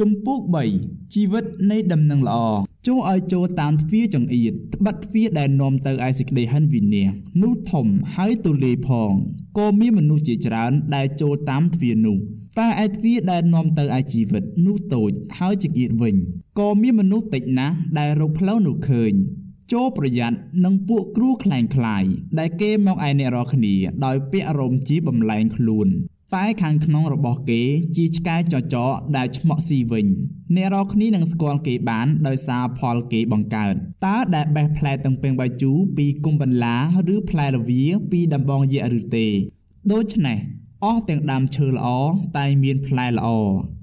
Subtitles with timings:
[0.00, 0.40] ជំពូក
[0.78, 2.38] 3ជីវិតនៃដំណឹងល្អ
[2.86, 7.08] ចូលឲ្យចូលតាមទ្វារចង្អៀតត្បិតទ្វារដែលនាំទៅឯសេចក្តីហិនវិនាស
[7.42, 9.12] នោះធំហើយទូលាយផង
[9.58, 12.16] ក៏មានមនុស្សជាច្រើនដែលចូលតាមទ្វារនោះ
[12.58, 16.16] តែឯទ្វារដែលនាំទៅឯជីវិតនោះតូចហើយចង្អៀតវិញ
[16.58, 19.12] ក៏មានមនុស្សតិចណាស់ដែលរកផ្លូវនោះឃើញ
[19.72, 22.04] ចូលប្រយ័ត្ននឹងពួកគ្រូខ្លែងខ្លាយ
[22.38, 23.74] ដែលគេមកឯអ្នករាល់គ្នា
[24.04, 25.88] ដោយពាក់រោមជាបំលែងខ្លួន
[26.36, 27.62] តែខាងក្នុងរបស់គេ
[27.96, 30.06] ជាឆ្កែចចកដែលឆ្មក់ស៊ីវិញ
[30.56, 33.74] អ្នករាល់គ្នានឹងស្គាល់គេបានដោយសារផលគេបង្កើត
[34.06, 36.76] តើដែលបេះផ្លែទំពាំងបាយជូរពីគុំបន្លា
[37.14, 39.26] ឬផ្លែរវាពីដំបងយៈឬទេ
[39.92, 40.38] ដូច្នេះ
[40.84, 41.86] អស់ទាំងដើមឈើល្អ
[42.38, 43.28] តែមានផ្លែល្អ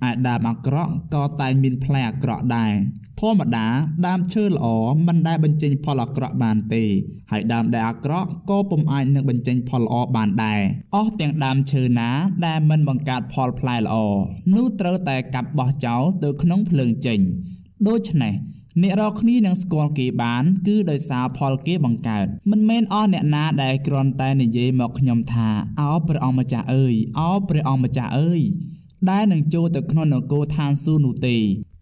[0.10, 2.74] ឯដើមអាក្រក់ក៏តែមានផ្លែអាក្រក់ដែរ
[3.20, 3.68] ធម្មតា
[4.08, 4.68] ដើមឈើល្អ
[5.08, 6.84] មិនដែលបញ្ចេញផលអាក្រក់បានទេ
[7.32, 10.60] ហើយដើមដែលអាក្រក់ក៏ពុំអាចនឹងបញ្ចេញផលល្អបានដែរ
[10.96, 12.10] អស់ទាំងដើមឈើណា
[12.46, 13.96] ដែលមិនបង្កើតផលផ្លែល្អ
[14.56, 17.20] នោះត្រូវតែកាប់បោះចោលទៅក្នុងភ្លើងចេញ
[17.88, 18.34] ដូច្នេះ
[18.84, 25.50] អ្នករកគ្នានឹងស្គាល់គេបាន គឺដោយសារផលគេបង្កើត មិនមែនអស់អ្នកណាដែលគ្រាន់តែនិយាយមកខ្ញុំថា
[25.82, 28.42] អោព្រះអង្គម្ចាស់អើយអោព្រះអង្គម្ចាស់អើយ
[29.10, 31.38] ដែលនឹងចូលទៅក្នុងនគរឋានសួគ៌នោះទេ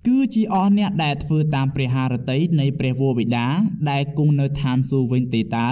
[0.07, 3.47] គឺជាអស់អ្នកដែលធ្វើតាមព្រះハរតីនៃព្រះវរបិតា
[3.89, 5.69] ដែលគង់នៅឋានសួគ៌វិញទេតើ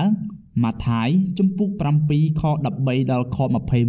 [0.63, 1.69] ម៉ាថាយជំពូក
[2.05, 2.43] 7ខ
[2.81, 3.37] 13ដល់ខ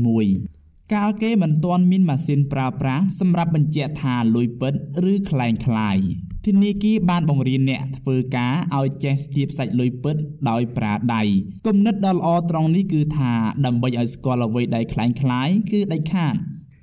[0.07, 0.56] 21
[0.94, 4.74] កាលគេមិនទាន់មានម៉ាស៊ីនប្រើប្រាស់សម្រាប់បញ្ជាក់ថាលុយពិត
[5.12, 5.98] ឬคล้ายคล้าย
[6.46, 10.16] ធនាគារបានបង្រៀនអ្នកធ្វើការឲ្យចេះស្ទាបសាច់លុយពិត
[10.50, 11.24] ដោយប្រើដៃ
[11.68, 13.32] គំនិតដ៏ល្អត្រង់នេះគឺថា
[13.66, 16.36] ដើម្បីឲ្យស្គាល់អ្វីដែលคล้ายคล้ายគឺដាច់ខាត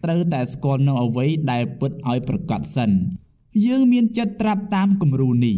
[0.05, 2.91] ត្រូវតែស្គាល់នៅអ្វីដែលពិតឲ្យប្រកបសិន
[3.67, 5.57] យើងមានចិត្តត្រាប់តាមគំរូនេះ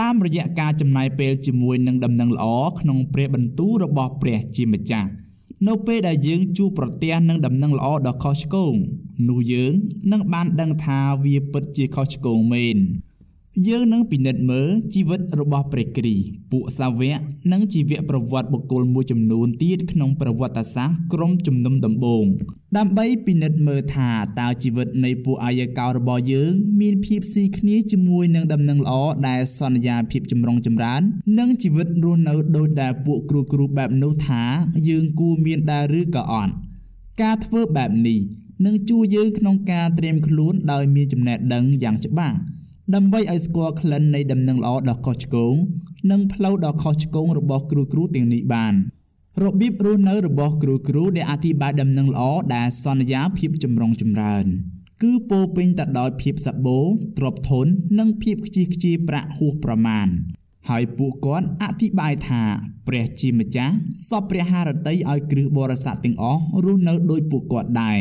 [0.00, 2.46] តាមរយៈការចំណាយពេលជាមួយនឹងដំណឹងល្អ
[2.80, 5.10] ក្នុងព្រះបន្ទូលរបស់ព្រះជាម្ចាស់
[5.67, 8.73] នៅពេលដែលយើងជួបប្រទះនឹងដំណឹងល្អដ៏ខុសឆ្គង
[9.29, 9.73] នោះយើង
[10.11, 12.77] នឹងបានដឹងថាវាពិតជាខុសឆ្គងមែន
[13.67, 17.17] យើងនឹងពិនិត្យមើលជីវិតរបស់ព្រះគ្រីស្ទពួកសាវក
[17.51, 22.25] និងជីវប្រវត្តិបុគ្គលមួយចំនួនទៀតក្នុងប្រវត្តិសាស្ត្រក្រុមជំនុំដំបូង
[22.77, 26.51] ដើម្បីពិនិត្យមើលថាតើជីវិតនៃពួកអាយកោរបស់យើង
[26.81, 28.93] មានភាពស៊ីគ្នាជាមួយនឹងដំណឹងល្អ
[29.27, 31.01] ដែលសន្យាភាពចម្រុងចម្រើន
[31.39, 34.43] និងជីវិតរស់នៅដោយដែលពួកគ្រូគ្រូបែបនោះថា
[34.89, 36.53] យើងគួរមានដែរឬក៏អត់
[37.21, 38.19] ការធ្វើបែបនេះ
[38.65, 42.37] នឹងជួយយើងក្នុងការត្រៀមខ្លួនដោយមានចំណេះដឹងយ៉ាងច្បាស់
[42.93, 45.55] ដើម្បីឲ្យស្គាល់ក្លិននៃដំណឹងល្អដ៏ខុសឆ្គង
[46.11, 48.73] និងផ្លូវដ៏ខុសឆ្គងរបស់គ្រូគ្រូទាំងនេះបាន
[49.43, 52.23] របៀបរស់នៅរបស់គ្រូគ្រូដែលអធិប្បាយដំណឹងល្អ
[52.55, 54.45] ដែលសន្យាភាពចម្រុងចម្រើន
[55.03, 56.79] គឺពោពេញទៅដោយភាពសបោ
[57.17, 57.65] ទ្រព្យធន
[57.99, 60.07] និងភាពខ្ជិះខ្ជាយប្រាក់ហួសប្រមាណ
[60.69, 62.43] ហើយពួកគាត់អធិប្បាយថា
[62.87, 63.73] ព្រះជាម្ចាស់
[64.09, 67.99] សពព្រះハរតីឲ្យគ្រឹះបរិស័ទទាំងអស់រស់នៅដោយពួកគាត់ដែរ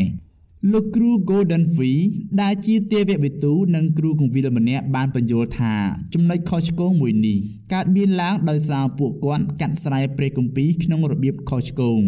[0.73, 2.03] លោកគ្រូ Golden Fee
[2.43, 5.75] ដែលជាទេវវិទូនិងគ្រូកងវិលម្នាក់បានបញ្យល់ថា
[6.15, 7.39] ចំណុចខុសឆ្គងមួយនេះ
[7.73, 12.01] កើតមានឡើងដោយសារពួកគាត់កាត់ស្រែព្រះគម្ពីរក្នុងរបៀបខុសឆ្គង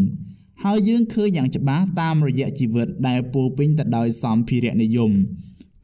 [0.65, 5.11] ហើយយើងឃើញយ៉ាងច្បាស់តាមរយៈជីវិតដែលពោពេញទៅដោយសម្ភារៈនិយម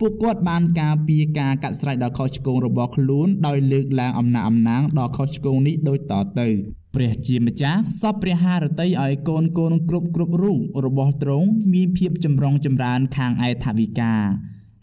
[0.01, 6.49] ពួកគាត់បានការពារការកាត់ស្រេចដ៏ខុសឆ្គងរបស់ខ្លួនដោយលើកឡើងអំណាចអំណាងដ៏ខុសឆ្គងនេះដូចតទៅ
[6.95, 14.23] ព្រះជាម្ចាស់សពព្រះハរតីឲ្យកូនកូនគ្រប់គ្រប់រូបរបស់ទ្រង់មានភាពចម្រុងចម្រើនខាងឯថាវិការ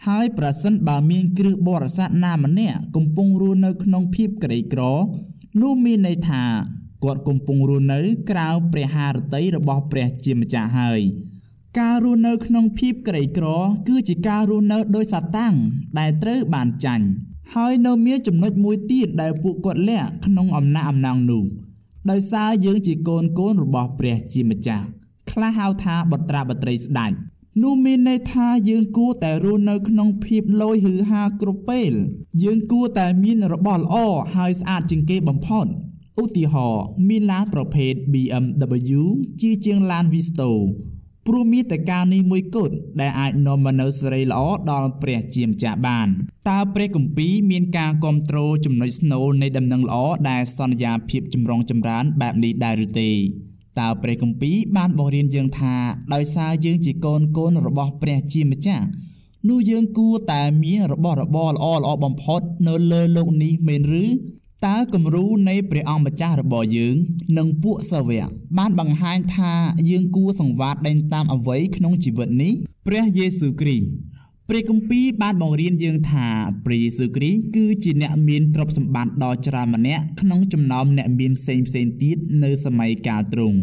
[0.07, 4.81] ហើយប្រសិនបើមានគ្រឹះបរិស័ទណាម្នាក់កំពុងរស់នៅក្នុងភាពក្រីក្រ
[5.61, 6.43] នោះមានន័យថា
[7.03, 7.99] គាត់កំពុងរស់នៅ
[8.29, 11.01] ក្រៅព្រះハរតីរបស់ព្រះជាម្ចាស់ហើយ
[11.79, 13.47] ការរស់នៅក្នុងភាពក្រីក្រ
[13.87, 15.53] គឺជាការរស់នៅដោយសាតាំង
[15.99, 17.05] ដែលត្រូវបានចាញ់
[17.55, 21.45] ហើយនៅមានចំណុចមួយទៀតដែលពួកគាត់លាក់ក្នុងអំណាចអំណាងនោះ
[22.11, 24.85] ដោយសារយើងជាកូនកូនរបស់ព្រះជាម្ចាស់
[25.31, 27.11] ខ្លះហៅថាបត្រាបត្រីស្ដេច
[27.63, 31.91] នោះមានន័យថាយើងគួរតែរស់នៅក្នុងភាពលយហឺហាគ្រប់ពេល
[32.43, 33.95] យើងគួរតែមានរបស់ល្អ
[34.35, 35.65] ហើយស្អាតជាងគេបំផុត
[36.21, 39.01] ឧទាហរណ៍មានឡានប្រភេទ BMW
[39.41, 40.49] ជាជាងឡាន Visto
[41.31, 44.41] ព្រោះមានតែការនេះមួយគត់ដែលអាចនាំមកនូវសេរីល្អ
[44.71, 46.07] ដល់ព្រះជាម្ចាស់បាន
[46.49, 49.97] តើព្រះគម្ពីរមានការគ្រប់គ្រងចំណុចស្នូលនៃដំណឹងល្អ
[50.29, 53.11] ដែលសន្យាភាពចម្រុងចម្រើនបែបនេះដែរឬទេ
[53.79, 55.75] តើព្រះគម្ពីរបានបង្រៀនយើងថា
[56.13, 58.85] ដោយសារយើងជាកូនកូនរបស់ព្រះជាម្ចាស់
[59.49, 64.05] នោះយើងគួរតែមានរបស់របរល្អល្អបំផុតនៅលើលោកនេះមែនឬ
[64.67, 66.95] តើគំរូនៃព្រះអង្គម្ចាស់របស់យើង
[67.37, 68.27] និងពួកសាវក
[68.57, 69.53] បានបង្ហាញថា
[69.89, 72.53] យើងគួរសង្វាតដេញតាមអ្វីក្នុងជីវិតនេះ
[72.87, 73.87] ព្រះយេស៊ូវគ្រីស្ទ
[74.49, 76.27] ព្រះគម្ពីរបានបង្រៀនយើងថា
[76.65, 83.59] ព្រះយេស៊ូវគ្រីស្ទគឺជាអ្នកមានទ្រព្យសម្បត្តិដ៏ច្រើនម្នាក់ក្នុងចំណោមអ្នកមានផ្សេងផ្សេងទៀតនៅសម័យកាលទ្រង់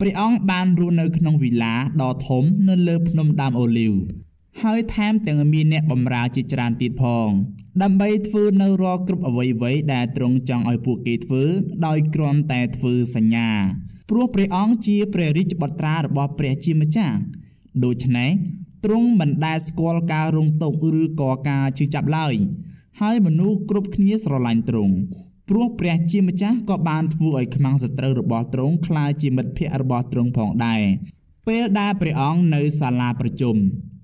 [0.00, 3.92] ព្រះអង្គបានរស់នៅក្នុងវិឡាដ៏ធំនៅលើភ្នំដើមអូលីវ
[4.60, 7.28] ហើយថែមទាំងមានអ្នកបម្រើជាច្រើនទៀតផង
[7.82, 11.44] ដើម្បីធ្វើនៅរាល់គ្រប់អ្វីៗដែលទ្រង់ចង់ឲ្យពួកគេធ្វើ
[11.86, 13.50] ដោយគ្រាន់តែធ្វើសញ្ញា
[14.10, 17.16] ព្រោះព្រះអង្គជាព្រះរាជបុត្រារបស់ព្រះជាម្ចាស់
[17.84, 18.30] ដូច្នេះ
[18.84, 22.34] ទ្រង់មិនដែលស្គាល់ការរងទុក្ខឬក៏ការឈឺចាប់ឡើយ
[23.00, 24.94] ហើយមនុស្សគ្រប់គ្នាស្រឡាញ់ទ្រង់
[25.48, 30.82] ព្រោះព្រះជាម្ចាស់ក៏បានធ្វើឲ្យខ្មាំងសត្រូវរបស់ទ្រង់ក្លាយជាមិត្តភក្តិរបស់ទ្រង់ផងដែរ
[31.48, 33.56] ពេលដែលព្រះអង្គនៅសាលាប្រជុំ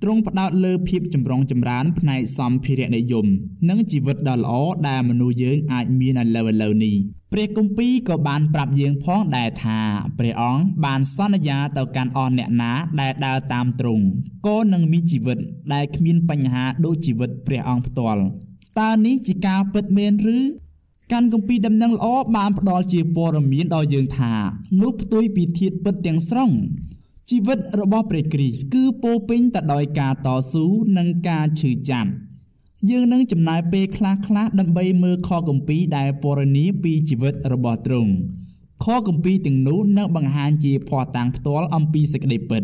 [0.03, 3.27] ទ្រង់ផ្ដោតលើភាពចម្រុងចម្រើនផ្នែកសម្ភារៈនិយម
[3.69, 4.53] និងជីវិតដ៏ល្អ
[4.89, 6.97] ដែលមនុស្សយើងអាចមានឥឡូវឥឡូវនេះ
[7.33, 9.79] ព្រះគម្ពីរក៏បានប្រាប់យើងផងដែរថា
[10.19, 14.05] ព្រះអង្គបានសន្យាទៅកាន់អស់អ្នកណាដែលដើរតាមទ្រង់
[14.47, 15.39] ក៏នឹងមានជីវិត
[15.75, 18.23] ដែលគ្មានបញ្ហាដូចជីវិតព្រះអង្គផ្ទាល់
[18.81, 20.39] តើនេះជាការពិតមែនឬ
[21.13, 22.07] កាន់គម្ពីរដំណឹងល្អ
[22.37, 24.33] បានផ្ដល់ជាព័ត៌មានដល់យើងថា
[24.83, 26.51] នោះផ្ទុយពីធាតុពិតទាំងស្រុង
[27.33, 30.67] ជីវិតរបស់ព្រះគ្រីស្ទគឺពោពេញទៅដោយការតស៊ូ
[30.99, 32.11] និងការឈឺចាប់
[32.91, 38.13] យើងនឹងចំណាយពេលខ្លះៗដើម្បីមើលខគម្ពីរដែលពរនីពីជីវិតរបស់ទ្រង់
[38.85, 42.63] ខគម្ពីរទាំងនោះនឹងបង្ហាញជាភ័ស្តុតាងផ្ទាល់អំពីសេចក្តីពិត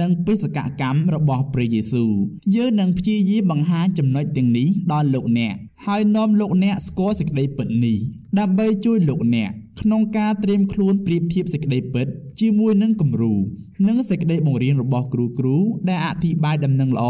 [0.00, 2.12] និងបេសកកម្មរបស់ព្រះយេស៊ូវ
[2.54, 5.54] យើងនឹងព្យាយាមបង្ហាញចំណុចទាំងនេះដល់លោកអ្នក
[5.86, 7.96] ហើយនាំលោកអ្នកស្គាល់សេចក្តីពិតនេះ
[8.38, 12.06] ដើម្បីជួយលោកអ្នក ក្នុងការត្រៀមខ្លួនប្រៀបធៀបសេចក្តីពិត
[12.40, 13.34] ជាមួយនឹងគំរូ
[13.88, 15.56] និងសេចក្តីបង្រៀនរបស់គ្រូគ្រូ
[15.88, 17.06] ដែលអធិប្បាយដំណឹងល្អ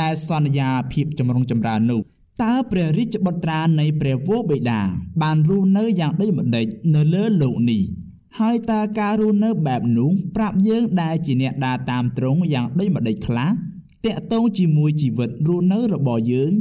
[0.00, 2.00] ដែលសន្យាភាពចម្រុងចម្រើននោះ
[2.42, 4.80] តើព្រះរាជបុត្រានៃព្រះវរបិតា
[5.22, 7.82] បានរស់នៅយ៉ាងដូចម្តេចនៅលើលោកនេះ
[8.38, 13.50] ហើយតើការរស់នៅបែបនោះប្រាប់យើងដែលជាអ្នកដើរតាមត្រង់យ៉ាងដូចម្តេចខ្លះ
[14.04, 16.52] តាក់ទងជាមួយជីវិតរស់នៅរបស់យើង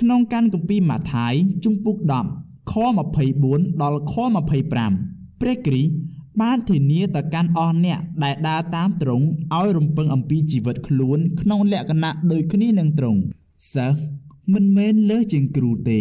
[0.00, 1.34] ក្នុងកាន់គម្ពីរម៉ាថាយ
[1.64, 2.72] ជំពូក10 ខ
[3.26, 4.14] 24ដល់ខ
[4.58, 5.92] 25ព្រះគ្រីស្ទ
[6.42, 9.26] បានធានាទៅកាន់អស់អ្នកដែលដើរតាមត្រង់
[9.56, 13.20] ឲ្យរំពឹងអំពីជីវិតខ្លួនក្នុងលក្ខណៈដូចគ្នានឹងត្រង់
[13.74, 14.00] សិស្ស
[14.54, 16.00] មិនមែនលើសជាងគ្រូទេ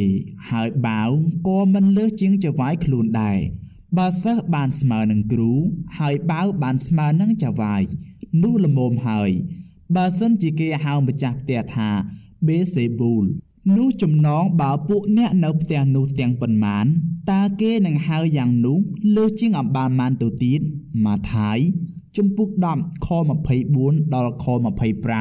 [0.52, 1.10] ហើយបាវ
[1.48, 3.38] ក៏មិនលើសជាងចវាយខ្លួនដែរ
[3.98, 5.52] បើសិស្សបានស្មើនឹងគ្រូ
[6.00, 7.82] ហើយបាវបានស្មើនឹងចវាយ
[8.44, 9.32] នោះល្មមហើយ
[9.96, 11.90] បើសិនជាគេហៅម្ចាស់ផ្ទះថា
[12.48, 13.24] បេសេប៊ូល
[13.78, 16.86] នោះចំណងបើពួកអ្នកនៅផ្ទះនោះទាំងប៉ុន្មាន
[17.32, 18.78] តើគេនឹងហៅយ៉ាងនោះ
[19.16, 20.60] លើសជាងអំបានបានទៅទៀត
[21.06, 21.58] ម៉ាថាយ
[22.18, 23.08] ជំពូក10ខ
[23.62, 24.46] 24ដល់ខ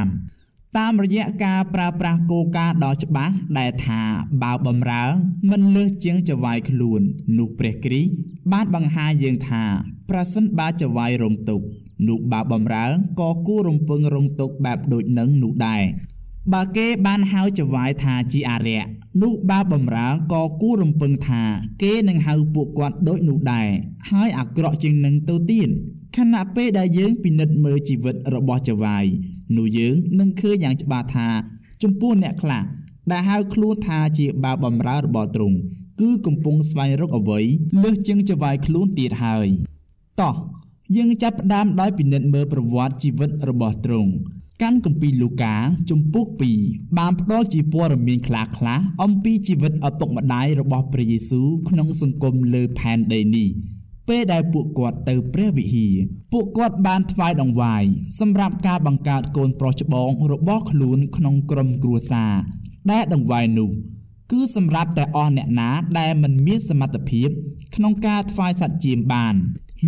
[0.00, 4.02] 25តាមរយៈការប្រើប្រាស់គោលការណ៍ដ៏ច្បាស់ដែលថា
[4.42, 5.04] បើបំរើ
[5.50, 7.00] មិនលើសជាងចវាយខ្លួន
[7.38, 8.10] នោះព្រះគ្រីស្ទ
[8.52, 9.64] បានបង្ហាញយើងថា
[10.10, 11.60] ប្រសិនបើចវាយរងទុក
[12.08, 12.86] នោះបើបំរើ
[13.20, 15.82] ក៏គួររំពឹងរងទុកបែបដូចនឹងនោះដែរ
[16.52, 18.82] បើគេបានហៅចវាយថាជាអរិយ
[19.22, 21.42] នោះបើបំរើក៏គួររំពឹងថា
[21.82, 23.68] គេនឹងហៅពួកគាត់ដូចនោះដែរ
[24.10, 25.68] ហើយអាក្រក់ជាងនឹងទៅទៀត
[26.16, 29.04] ខណៈពេលដែលយើងពិនិត្យមើលជីវិតរបស់ចវាយ
[29.56, 31.28] នោះយើងនឹងឃើញយ៉ាងច្បាស់ថា
[31.82, 32.62] ចំពោះអ្នកខ្លះ
[33.10, 35.56] ដែលហៅខ្លួនថាជាបាវបំរើរបស់ទ្រង់
[36.00, 37.40] គឺកំពុងស្វែងរកអ្វី
[37.82, 39.48] លើសជាងចវាយខ្លួនទៀតហើយ
[40.20, 40.34] តោះ
[40.96, 44.10] យើងចាប់ផ្ដើមដោយពិនិត្យមើលប្រវត្តិជីវិតរបស់ទ្រង់
[44.62, 45.54] កាន់គម្ពីរលូកា
[45.90, 46.26] ជំពូក
[46.62, 53.48] 2បានផ្ដល់ជាព័ត៌មានខ្លះៗអំពីជីវិតឪពុកម្ដាយរបស់ព្រះយេស៊ូវក្នុងសង្គមលើផែនដីនេះ
[54.08, 55.94] ពេលដែលពួកគាត់ទៅព្រះវិហារ
[56.32, 57.84] ពួកគាត់បានថ្វាយដង្វាយ
[58.20, 62.34] សម្រាប់ការបង្កើតកូនប្រុសច្បងរបស់ខ្លួនក្នុងក្រុមគ្រួសារ
[62.90, 63.70] ដែលដង្វាយនោះ
[64.32, 67.28] គឺសម្រាប់តែអស់អ្នកណាដែលមិនមានសមត្ថភាព
[67.74, 69.34] ក្នុងការថ្វាយសត្វជាមបាន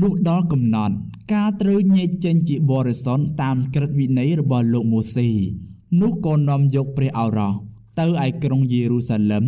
[0.01, 0.95] លុះដល់កំណត់
[1.35, 5.29] ការត្រូវញែកចេញជាបរិសុទ្ធតាមក្រឹតវិន័យរបស់លោកម៉ូសេ
[6.01, 7.53] នោះក៏នាំយកព្រះឱរ៉ោះ
[8.01, 9.45] ទៅឯក្រុងយេរូសាឡឹម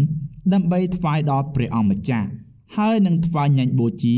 [0.52, 2.28] ដើម្បីថ្វាយដល់ព្រះអង្គម្ចាស់
[2.76, 4.16] ហើយនឹងថ្វាយញញបូជា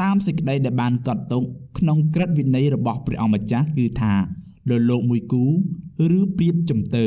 [0.00, 1.42] តាមសេចក្តីដែលបានកត់ទុក
[1.78, 4.14] ក្នុងក្រឹតវិន័យរបស់ព្រះអង្គម្ចាស់គឺថា
[4.68, 5.44] លើលោកមួយគូ
[6.18, 7.06] ឬព្រៀបចំទើ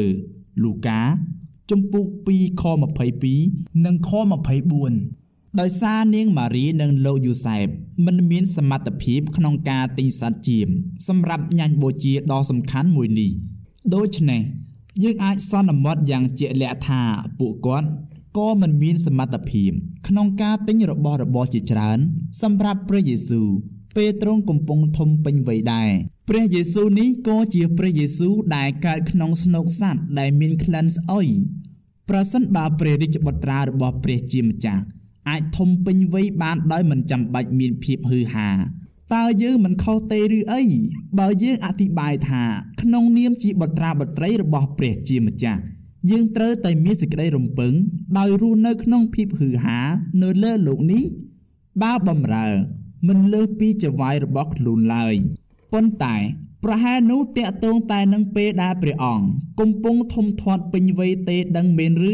[0.64, 1.02] លូកា
[1.72, 2.64] ជំពូក2ខ
[3.24, 4.10] 22និងខ
[4.72, 5.23] 24
[5.60, 7.66] ដោយសារនាងម៉ារីនិងលោកយូសែប
[8.06, 10.68] មិនមានសមត្ថភាពក្នុងការទិញសត្វជាម
[11.08, 13.32] សម្រាប់ញ៉ាញ់បូជាដ៏សំខាន់មួយនេះ
[13.96, 14.42] ដូច្នេះ
[15.04, 17.02] យើងអាចសន្មត់យ៉ាងជាក់លាក់ថា
[17.40, 17.88] ពួកគាត់
[18.38, 19.72] ក៏មិនមានសមត្ថភាព
[20.08, 22.00] ក្នុងការទិញរបស់របរជាច្រើន
[22.42, 23.50] សម្រាប់ព្រះយេស៊ូវ
[23.96, 25.90] ពេលទ្រង់កំពុងធំពេញវ័យដែរ
[26.30, 31.28] ព្រះយេស៊ូវនេះក៏ជាព្រះយេស៊ូវដែលកើតក្នុងស្នូកសត្វដែលមានក្លិនស្អុយ
[32.10, 34.84] ប្រសិនបើព្រះរាជបុត្រារបស់ព្រះជាម្ចាស់
[35.30, 38.50] អាចធំពេញវ័យបានដោយមិនចាំបាច់មានភាពហឺហា
[39.16, 40.64] តើយើងមិនខុសទេឬអី
[41.20, 42.44] បើយើងអធិប្បាយថា
[42.82, 45.62] ក្នុងនាមជាបុត្រាបុត្រីរបស់ព្រះជាម្ចាស់
[46.10, 47.74] យើងត្រូវតែមានសេចក្តីរំពឹង
[48.18, 49.80] ដោយរស់នៅក្នុងភាពហឺហា
[50.22, 51.04] នៅលើលោកនេះ
[51.82, 52.48] បើបំរើ
[53.08, 55.16] មិនលើសពីចវាយរបស់ខ្លួនឡើយ
[55.74, 56.16] ប៉ុន្តែ
[56.64, 59.26] ប្រហែលនោះតកតងតែនឹងពេលដែលព្រះអង្គ
[59.60, 62.14] កំពុងធំធាត់ពេញវ័យទេដឹងមែនឬ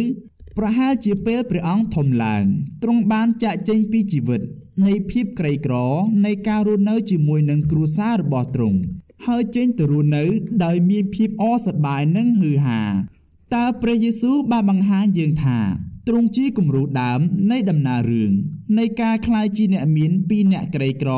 [0.59, 2.45] ប្រហែលជាពេលព្រះអង្គធំឡើង
[2.83, 4.41] ទ្រង់បានចាក់ចេញពីជីវិត
[4.87, 5.75] នៃភាពក្រីក្រ
[6.25, 8.79] នៃការរស់នៅជាមួយនឹងគ្រួសាររបស់ទ្រង់
[9.27, 10.25] ហើយចេញទៅរស់នៅ
[10.65, 12.83] ដោយមានភាពអសប្បាយនិងហ៊ឺហា
[13.55, 15.59] តើព្រះយេស៊ូវបានបង្ហាញយើងថា
[16.09, 18.33] ទ្រង់ជាគំរូដើមនៃដំណើររឿង
[18.79, 21.13] នៃការคลายជាអ្នកមានពីអ្នកក្រីក្រ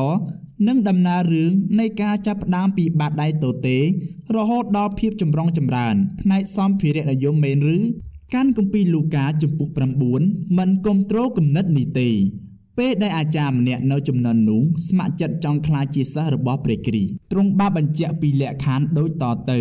[0.69, 3.79] និងដំណើររឿងនៃការចាប់ផ្ដើមពីបាតដៃទទេ
[4.37, 7.79] រហូតដល់ភាពចម្រុងចម្រើនផ្នែកសម្ភារៈនិយមមែនឬ
[8.34, 9.70] កាន់គម្ពីរលូកាចំពុក
[10.14, 12.10] 9មិនគ្រប់គ្រងគំនិតនេះទេ
[12.78, 19.60] ពេលដែលអាចារ្យម្នាក់នៅចំនួននោះស្ម័គ្រចិត្តចង់ក្លាយជាសិស្សរបស់ព្រះគ្រីស្ទទ្រង់បានបញ្ជាក់ពីលក្ខខណ្ឌដូចតទៅ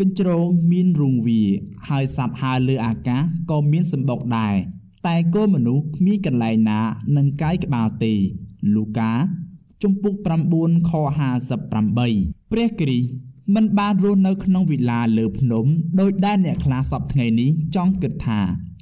[0.00, 1.42] កញ្ជ្រោងមានរូងវា
[1.88, 4.54] ហើយសាប់ហើរលើអាកាសក៏មានសម្បុកដែរ
[5.06, 6.80] តែកូនមនុស្សគ្មានកន្លែងណា
[7.16, 8.14] នឹងកាយក្បាលទេ
[8.74, 9.12] លូកា
[9.82, 10.14] ជំពូក
[10.52, 10.92] 9ខ
[11.32, 13.08] 58ព្រះគ្រីស្ទ
[13.54, 15.66] មិនបានរស់នៅក្នុងវិឡាលើភ្នំ
[16.00, 18.40] ដោយដែលអ្នកខ្លះសពថ្ងៃនេះចង់គិតថា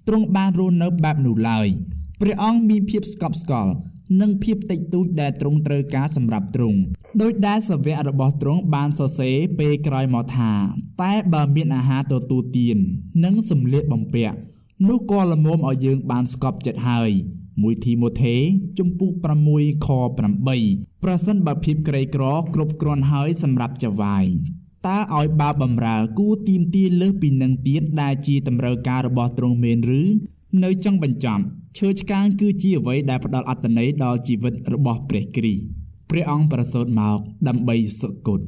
[0.09, 1.69] ទ្រង់បានរស់នៅបែបនោះឡើយ
[2.21, 3.73] ព្រះអង្គមានភាពស្កប់ស្កល់
[4.21, 6.79] និងភាពតិចតួចដែលទ្រង់ត្រូវការសម្រាប់ទ្រង់
[7.23, 10.53] ដោយដែលសាវករបស់ទ្រង់បានសរសេរពេលក្រោយមកថា
[11.03, 12.77] តែបើមានអាហារទទួលទាន
[13.25, 14.37] និងសម្លៀកបំពាក់
[14.89, 17.11] នោះក៏ល្មមឲ្យយើងបានស្កប់ចិត្តហើយ
[17.65, 18.37] 1ធីម៉ូថេ
[18.79, 19.13] ជំពូក
[19.49, 19.89] 6ខ
[20.47, 24.27] 8ប្រសិនបើភាពក្រីក្រគ្រប់គ្រាន់ហើយសម្រាប់ចវាយ
[24.87, 30.03] តើឲ្យបើបំរើគួរទីមទាលើសពីនឹងទៀតដែលជាតម្រូវការរបស់ទ្រង់មែនឬ
[30.65, 31.43] នៅចុងបញ្ចប់
[31.79, 35.63] ឈើឆ្កាងគឺជាអ្វីដែលផ្ដល់អត្ថន័យដល់ជីវិតរបស់ព្រះគ្រីស្ទ
[36.11, 38.41] ព្រះអង្គប្រសូតមកដើម្បីសុគត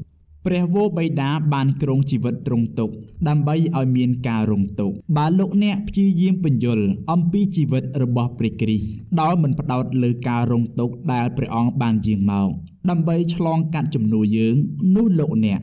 [0.47, 2.91] ព្រះវរបិតាបានគ្រងជីវិតទ្រង់ទុក
[3.29, 8.89] ដើម្បីឲ្យមានការរងទុកបើលោកអ្នកព្យាយាមបញ្យល់អំពីជីវិតរបស់ព្រះគ្រីស្ទ
[9.21, 12.49] ដោយមិនផ្ដោតលើការរងទុកដែលព្រះអង្គបានយាងមក
[12.91, 14.57] ដើម្បីឆ្លងកាត់ជំនួសយើង
[14.97, 15.61] នោះលោកអ្នក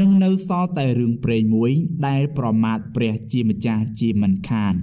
[0.00, 1.70] នឹងនៅសល់តែរឿងព្រេងមួយ
[2.06, 4.74] ដែលប្រមាថព្រះជាម្ចាស់ជាមិនខាន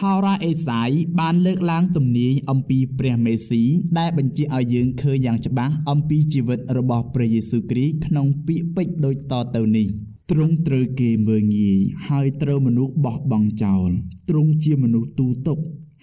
[0.00, 3.62] ហោរ៉ាអេសាយបានលើកឡើងទំនាយអំពីព្រះមេស៊ី
[3.98, 9.86] ដែលបញ្ជាក់ឲ្យយើងឃើញយ៉ាងច្បាស់អំពីជីវិតរបស់ព្រះយេស៊ូវគ្រីស្ទក្នុងពាក្យពេចន៍ដូចតទៅនេះ
[10.30, 13.88] ទ្រង់ត្រូវគេមើងងាយហើយត្រូវមនុស្សបោះបង់ចោល
[14.28, 15.58] ទ្រង់ជាមនុស្សទូទុក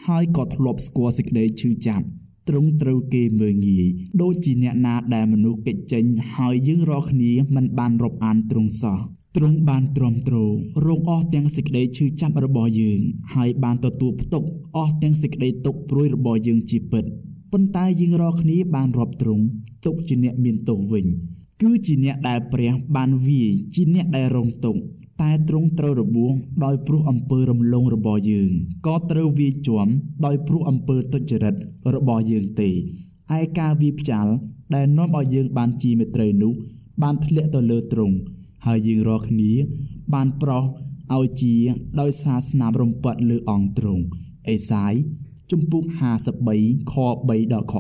[0.08, 2.06] ហើយក៏ធ្លាប់ស្គាល់សេចក្តីឈឺចាប់
[2.50, 3.88] ទ្រង់ត្រូវគេមើងងាយ
[4.22, 6.04] ដូចជាអ្នកណាដែលមនុស្សកិច្ចចេញ
[6.36, 9.00] ហើយយើងរាល់គ្នាមិនបានរាប់អានទ្រង់សោះ
[9.38, 10.36] ទ្រង់បានទ្រាំទ្រ
[10.86, 13.00] រងអស់ទាំងសេចក្តីឈឺចាប់របស់យើង
[13.34, 14.44] ហើយបានទទួលផ្ទុក
[14.76, 17.06] អស់ទាំងសេចក្តីទុក្ខព្រួយរបស់យើងជាពិត
[17.52, 19.44] ប៉ុន្តែយើងរាល់គ្នាបានរាប់ទ្រង់
[19.86, 21.06] ទុកជាអ្នកមានទោសវិញ
[21.62, 24.82] គឺជាអ្នកដែលព្រះបានវាយជាអ្នកដែលរងទុក្ខ
[25.22, 26.32] តែទ្រង់ត្រូវរបួស
[26.66, 28.52] ដោយព្រោះអំពើរំលងរបស់យើង
[28.88, 29.88] ក៏ត្រូវវាយជាំ
[30.26, 31.56] ដោយព្រោះអំពើទុច្ចរិត
[31.94, 32.74] របស់យើងទេឯ
[33.60, 34.32] ការវាយផ្ចាល់
[34.76, 36.54] ដែលនាំឲ្យយើងបានជាមេត្រីនោះ
[37.02, 38.16] បានធ្លាក់ទៅលើទ្រង់
[38.66, 39.52] ហើយយើងរាល់គ្នា
[40.14, 40.64] បានប្រោស
[41.18, 41.56] ឲ្យជា
[42.02, 44.04] ដោយសារស្នាមរំពាត់លើអង្គទ្រង់
[44.50, 44.94] អេសាយ
[45.52, 45.84] ជំពូក
[46.38, 46.94] 53ខ
[47.30, 47.76] 3ដល់ខ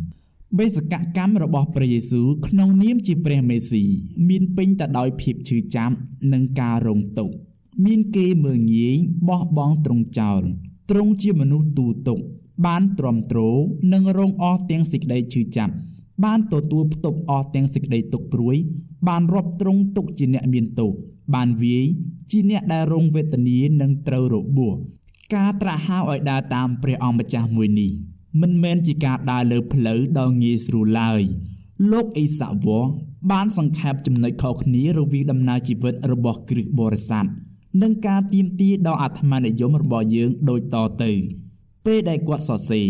[0.00, 3.84] 5បេសកកម្មរបស់ព្រះយេស៊ូវក្នុងនាមជាព្រះមេស៊ី
[4.28, 5.94] មានពេញទៅដោយភាពឈឺចាប់
[6.32, 7.34] និងការរងទុក្ខ
[7.86, 8.96] មានគេមើងងាយ
[9.28, 10.42] បោះបង់ទ្រង់ចោល
[10.90, 12.18] ទ្រង់ជាមនុស្សទូទុក
[12.66, 13.40] បានទ្រាំទ្រ
[13.92, 15.74] និងរងអស់ទាំងសេចក្តីឈឺចាប់
[16.24, 18.56] បានទទួលផ្ទប់អស់ទាំងសេចក្តីទុក្ខព្រួយ
[19.08, 20.92] បានរាប់ទ្រង់ទុកជាអ្នកមានទោស
[21.34, 21.86] បានវាយ
[22.30, 24.74] ជាអ្នកដែលរងវេទនានិងត្រូវរបួស
[25.34, 27.92] ការត្រាស់ហៅឲ្យដើរតាមព្រះអង្គម្ចាស់មួយនេះ
[28.40, 31.22] មិនមែនជាការដើរលើផ្លូវដ៏ងាយស្រួលឡើយ
[31.92, 32.82] លោកអេសាវ៉
[33.32, 37.26] បានសង្ខេបចំណុចខុសគ្នារវាងដំណើរជីវិតរបស់គ្រិស្តបរិស័ទ
[37.82, 41.12] និងការទៀមទាដល់អាត្មានិយមរបស់យើងដូចតទៅ
[41.86, 42.88] ពេលដែលគាត់សរសេរ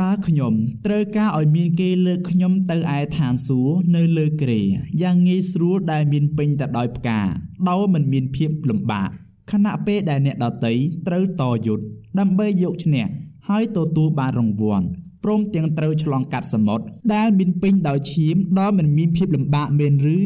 [0.00, 0.52] តើខ្ញុំ
[0.86, 4.60] ត្រូវការឲ្យមានគេលើកខ្ញុំទៅឯឋានសួគ៌នៅលើគ្រែ
[5.02, 7.20] យ៉ាងងាយស្រួលដែលមានពេញទៅដោយផ្កា
[7.68, 9.08] ដោយមិនមានភាពលំបាក
[9.52, 10.74] ខណៈពេលដែលអ្នកដតី
[11.06, 11.84] ត្រូវតយុទ្ធ
[12.18, 13.06] ដើម្បីយកឈ្នះ
[13.48, 14.86] ហើយទទួលបានរង្វាន់
[15.24, 16.84] ព្រមទាំងត្រូវឆ្លងកាត់សមុទ្រ
[17.14, 20.18] ដែលមានពេញដោយឈាមដោយមិនមានភាពលំបាកមែនឬ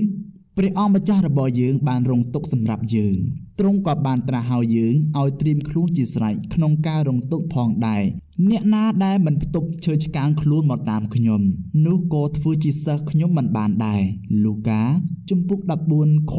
[0.56, 3.16] ព្រះអង្គម្ចាស់របស់យើងបានរងទុក្ខសម្រាប់យើង
[3.58, 8.02] ទ្រង់ក៏បានត្រាស់ហៅយើងឲ្យត្រៀមខ្លួនជាស្រេចក្នុងការរងទុក្ខផងដែរ
[8.48, 11.40] អ្នកណាដែលមិនផ្ទប់ឈើឆ្កាងខ្លួនមកតាមខ្ញុំ
[11.86, 14.02] នោះក៏ធ្វើជាសិស្សខ្ញុំមិនបានដែរ
[14.44, 14.82] លូកា
[15.30, 15.60] ជំពូក
[15.96, 16.34] 14ខ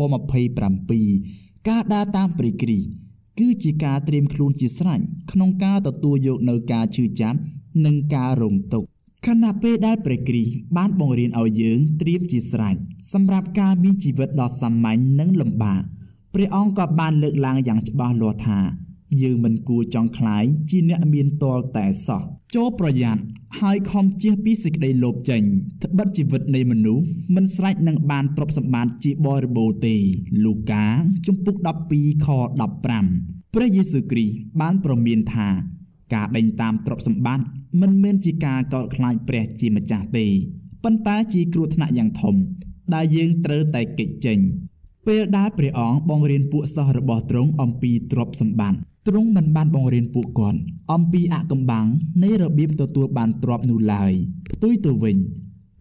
[0.81, 2.87] 27ការដើរតាមព្រះគ្រីស្ទ
[3.39, 4.99] គឺជាការត្រៀមខ្លួនជាស្រេច
[5.31, 7.37] ក្នុងការទទួលយកនៅការឈឺចាប់
[7.85, 8.87] និងការរងទុក្ខ
[9.27, 12.75] ខណៈពេលដែលព្រះគ្រីស្ទបានបង្រៀនឲ្យយើងត្រៀមជាស្រេច
[13.13, 15.81] សម្រាប់ការមានជីវិតដ៏សាមញ្ញនិងលំបាក
[16.33, 18.59] ព្រះអង្គក៏បានលើកឡើងយ៉ាងច្បាស់លាស់ថា
[19.21, 22.21] យើងមិនគួរចង់ខ្លាយជាអ្នកមានតលតែសោះ
[22.55, 23.21] ចូលប្រយ័ត្ន
[23.59, 25.41] ហើយខំជៀសពីសេចក្តីលោភចេញ
[25.83, 29.95] ត្បិតជីវិតនៃមនុស្សមិនស្រេចនឹងបានទ្រព្យសម្បត្តិជាបរិបូរណ៍ទេ
[30.45, 30.85] លូកា
[31.27, 31.55] ជំពូក
[31.91, 32.27] 12ខ
[32.91, 35.49] 15ព្រះយេស៊ូវគ្រីស្ទបានប្រមានថា
[36.13, 37.45] ការដេញតាមទ្រព្យសម្បត្តិ
[37.81, 40.27] មិនមែនជាការកោតខ្លាចព្រះជាម្ចាស់ទេ
[40.83, 42.35] ប៉ុន្តែជាគ្រោះថ្នាក់យ៉ាងធំ
[42.93, 44.39] ដែលយើងត្រូវតែគេចចេញ
[45.07, 50.59] ពេលដែលព្រះអង្គបង្រៀនពួកសិស្សរបស់ទ្រង់អំពីទ្រព្យសម្បត្តិ ទ្រង់មិនបានបង្រៀនពួកគាត់
[50.93, 51.87] អំពីអកំបាំង
[52.23, 54.11] នៃរបៀបទទួលបានទ្រព្យនោះឡើយ
[54.53, 55.17] ផ្ទុយទៅវិញ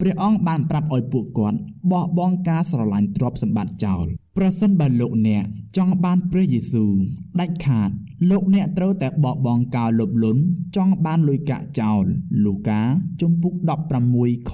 [0.00, 1.58] ព្រះអង្គបានប្រាប់ឲ្យពួកគាត់
[1.90, 5.44] បោះបង់ការស្រឡាញ់ទ្រព្យសម្បត្តិចោលប្រសិនបើលោកអ្នក
[5.76, 6.92] ចង់បានព្រះយេស៊ូវ
[7.40, 7.90] ដាច់ខាត
[8.30, 10.42] លោកអ្នកត្រូវតែបោះបង់ការលោភលន់
[10.76, 12.04] ចង់បានលុយកាក់ចោល
[12.44, 12.80] លូកា
[13.20, 13.54] ជំពូក
[14.02, 14.52] 16ខ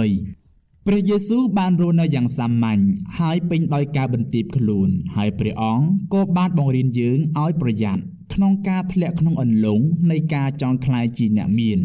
[0.00, 0.41] 13
[0.86, 2.80] ព្រះយេស៊ូវបានរស់នៅយ៉ាងសាមញ្ញ
[3.18, 5.84] ហើយពេញដោយការបន្ទាបខ្លួន ហើយព្រះអង្គ
[6.14, 8.02] ក៏បានបង្រៀនយើងឲ្យប្រយ័ត្ន
[8.34, 11.78] ក្នុងការធ្លាក់ក្នុងអន្លង់នៃការចង់ក្លាយជាអ្នកមាន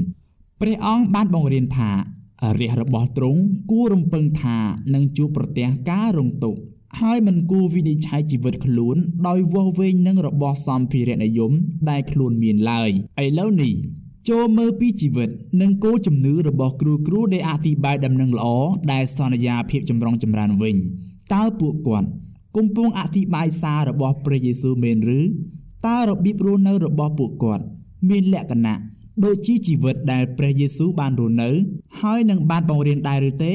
[0.62, 1.92] ព្រះអង្គបានបង្រៀនថា
[2.60, 4.58] រះរបស់ទ្រង់គួររំពឹងថា
[4.94, 6.60] នឹងជួបប្រទះការរងទុក្ខ
[7.00, 11.51] ហើយមិនគួរវិនិច្ឆ័យជីវិតខ្លួនដោយវាស់វែងនឹងរបស់សម្ភារៈនិយម
[11.89, 12.92] ដែលខ្លួនមានឡើយ
[13.24, 13.74] ឥឡូវនេះ
[14.30, 15.30] ចូលមើលពីជីវិត
[15.62, 18.48] និងគោលជំនឿរបស់គ្រូគ្រូដែលអធិប្បាយដំណឹងល្អ
[18.92, 20.76] ដែលសន្យាភាពចម្រុងចម្រើនវិញ
[21.34, 22.08] តើពួកគាត់
[22.58, 25.22] កំពុងអធិប្បាយសាររបស់ព្រះយេស៊ូវមែនឬ
[25.88, 27.64] តើរបៀបរស់នៅរបស់ពួកគាត់
[28.10, 28.80] មានលក្ខណៈ
[29.26, 31.50] ដូចជាជីវិតដែលព្រះយេស៊ូវបានរស់នៅ
[32.00, 33.54] ហើយនឹងបានបង្រៀនដែរឬទេ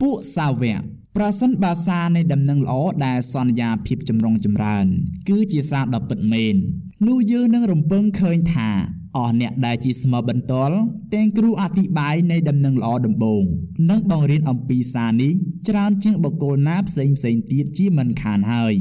[0.00, 0.80] ពួកសាវក
[1.16, 2.74] ប្រសិនបើសារនៃដំណឹងល្អ
[3.06, 4.86] ដែលសន្យាភាពចម្រុងចម្រើន
[5.28, 6.54] គឺជាសារដ៏ពិតមែន
[7.08, 8.70] នោះយើងនឹងរំពឹងឃើញថា
[9.16, 10.76] អស់អ្នកដែលជាស្មបន្ទាល់
[11.14, 13.42] ទាំងគ្រូអធិប្បាយនៃដំណឹងល្អដំបូង
[13.90, 15.32] និងបង្រៀនអំពីសារនេះ
[15.68, 18.74] ច្រើនជាងបុគ្គលណាផ្សេងផ្សេងទៀតជាមិនខានហើយ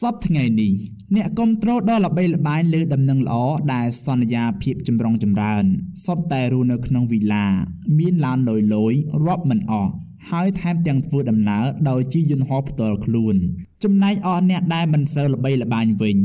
[0.00, 0.72] សពថ្ងៃនេះ
[1.16, 3.36] អ្នកគ្រប់គ្រងដ៏ល្បីល្បាញលើដំណឹងល្អ
[3.74, 5.64] ដែលសន្យាភាពចម្រុងចម្រើន
[6.06, 7.46] សពតែរស់នៅក្នុងវីឡា
[7.98, 8.94] មានឡានលយលយ
[9.26, 9.92] រាប់មិនអស់
[10.30, 13.36] ហើយថែមទាំងធ្វើដំណើរដោយជិះយន្តហោះផ្ទាល់ខ្លួន
[13.84, 16.16] ចំណែកអស់អ្នកដែលមិនសូវល្បីល្បាញវិញ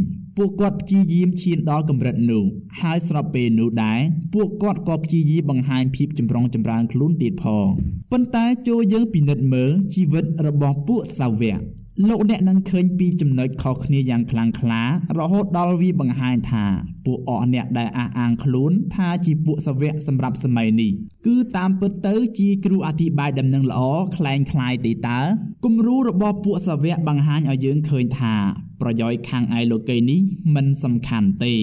[0.41, 2.43] ពួកគាត់ព្យាយាមឈានដល់កម្រិតនោះ
[2.81, 3.99] ហើយស្របពេលនោះដែរ
[4.33, 7.67] ពួកគាត់ក៏ព្យាយាមបង្ហាញភាពចម្រុងចម្រើនខ្លួនទៀតផង
[8.11, 11.59] ប៉ុន្តែចូលយើងពិនិត្យមើលជីវិតរបស់ពួកសាវក
[12.08, 14.82] លោកអ្នកនឹងឃើញពីចំណុចខុសគ្នាយ៉ាងខ្លាំងក្លា
[15.18, 16.64] រហូតដល់វាបង្ហាញថា
[17.06, 20.92] ពួកអស់អ្នកដែលអះអាងខ្លួនថាជាពួកសាវកសម្រាប់សម័យនេះ
[21.26, 23.80] គឺតាមពិតទៅជាគ្រូអធិប្បាយដំណឹងល្អ
[24.16, 25.20] คล้ายคล้ายទេតើ
[25.64, 28.34] គំរូរបស់ពួកសាវកបង្ហាញឲ្យយើងឃើញថា
[28.80, 30.20] ប្រយោជន៍ខាងឯលោកីនេះ
[30.54, 31.54] មិនសំខាន់ទេ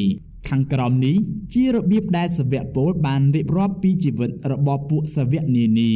[0.50, 1.18] ខាងក្រោមនេះ
[1.54, 5.94] ជារបៀបដែលសាវកពលបានរៀបរាប់ពីជីវិតរបស់ពួកសាវកនានា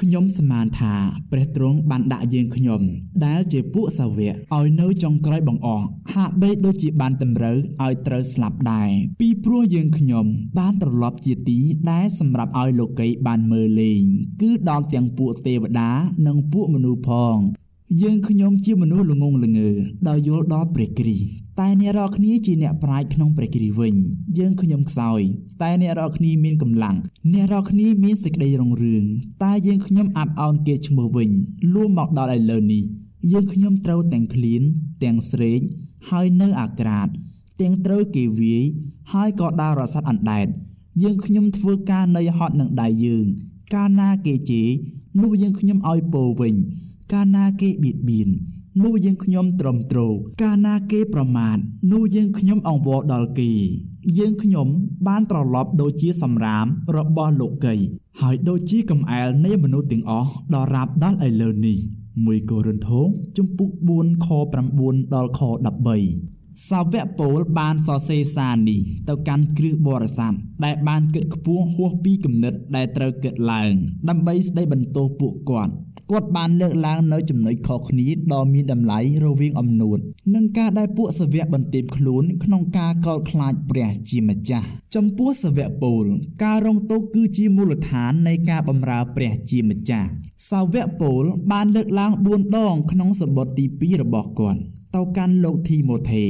[0.00, 0.94] ខ្ញុំស្មានថា
[1.32, 2.82] ព្រះទ្រង់បានដាក់យើងខ្ញុំ
[3.26, 10.26] ដែលជាពួកសាវកឲ្យនៅចុងក្រោយបង្អស់ហាក់បីដូចជាបានតម្រូវឲ្យត្រូវស្លាប់ដែរពីព្រោះយើងខ្ញុំ
[10.58, 11.58] បានត្រឡប់ជាទី
[11.90, 14.02] ដែលសម្រាប់ឲ្យលោកីបានមើលលេង
[14.42, 15.90] គឺដល់ទាំងពួកទេវតា
[16.26, 17.36] និងពួកមនុស្សផង
[17.98, 19.68] យើងខ្ញុំជាមនុស្សល្ងងល្ងើ
[20.08, 21.26] ដោយយល់ដល់ព្រះគ្រីស្ទ
[21.60, 23.94] តែអ្នករាល់គ្នាជាអ្នកប្រាជ្ញក្នុងព្រះគ្រីស្ទវិញ
[24.38, 25.20] យើងខ្ញុំខ្សោយ
[25.62, 26.96] តែអ្នករាល់គ្នាមានកម្លាំង
[27.32, 29.04] អ្នករាល់គ្នាមានសេចក្តីរុងរឿង
[29.44, 31.30] តែយើងខ្ញុំអាប់អោនគេឈ្មោះវិញ
[31.74, 32.82] លួមមកដល់ឥឡូវនេះ
[33.32, 34.62] យើងខ្ញុំត្រូវទាំងឃ្លាន
[35.02, 35.60] ទាំងស្រេក
[36.10, 37.08] ហើយនៅអាក្រាត
[37.60, 38.64] ទាំងត្រូវគេវាយ
[39.12, 40.46] ហើយក៏ដើររសាត់អណ្ដែត
[41.02, 43.26] យើងខ្ញុំធ្វើការនៅហត់នឹងដៃយើង
[43.74, 44.68] កាលណាគេជេរ
[45.22, 46.54] នោះយើងខ្ញុំឲ្យពោវិញ
[47.12, 48.30] កាលណាគេបៀតបៀន
[48.84, 51.56] នោះយើងខ្ញុំត្រឹមត្រូវកាលណាគេប្រមាថ
[51.92, 53.52] នោះយើងខ្ញុំអង្វរដល់គេ
[54.18, 54.68] យើងខ្ញុំ
[55.08, 57.74] បានត្រឡប់ដូចជាសម្រាមរបស់លោកី
[58.20, 61.78] ហើយដូចជាកំអែលនៃមនុស្សទាំងអស់ដល់រាបដល់ឥឡូវនេះ
[62.14, 63.00] 1កូរិនថូ
[63.36, 64.28] ជំពូក4ខ
[64.70, 65.40] 9ដល់ខ
[66.04, 73.72] 13សាវកពលបានសរសេរសារនេះទៅកាន់គ្រឹះបរិស័ទដែលបានគិតខ្ពស់ហួសពីគំនិតដែលត្រូវគិតឡើង
[74.08, 75.72] ដើម្បីស្ដីបន្ទោសពួកគាត់
[76.10, 79.98] គាត់បានលើកឡើងនៅចំណុចខុសគ្នាដ៏មានតម្លៃរវាងអំនួត
[80.34, 86.04] និងការដែលពួកសាវកបន្ទាបខ្លួនក្នុងការកោតខ្លាចព្រះជាម្ចាស់ចំពោះសាវកពល
[86.44, 90.08] ការរងទុក្ខគឺជាមូលដ្ឋាននៃការបម្រើព្រះជាម្ចាស់
[90.50, 93.64] សាវកពលបានលើកឡើង4ដងក្នុងសម្បត្តិទី
[93.96, 94.60] 2របស់គាត់
[94.96, 96.24] ទៅកាន់លោកធីម៉ូថេ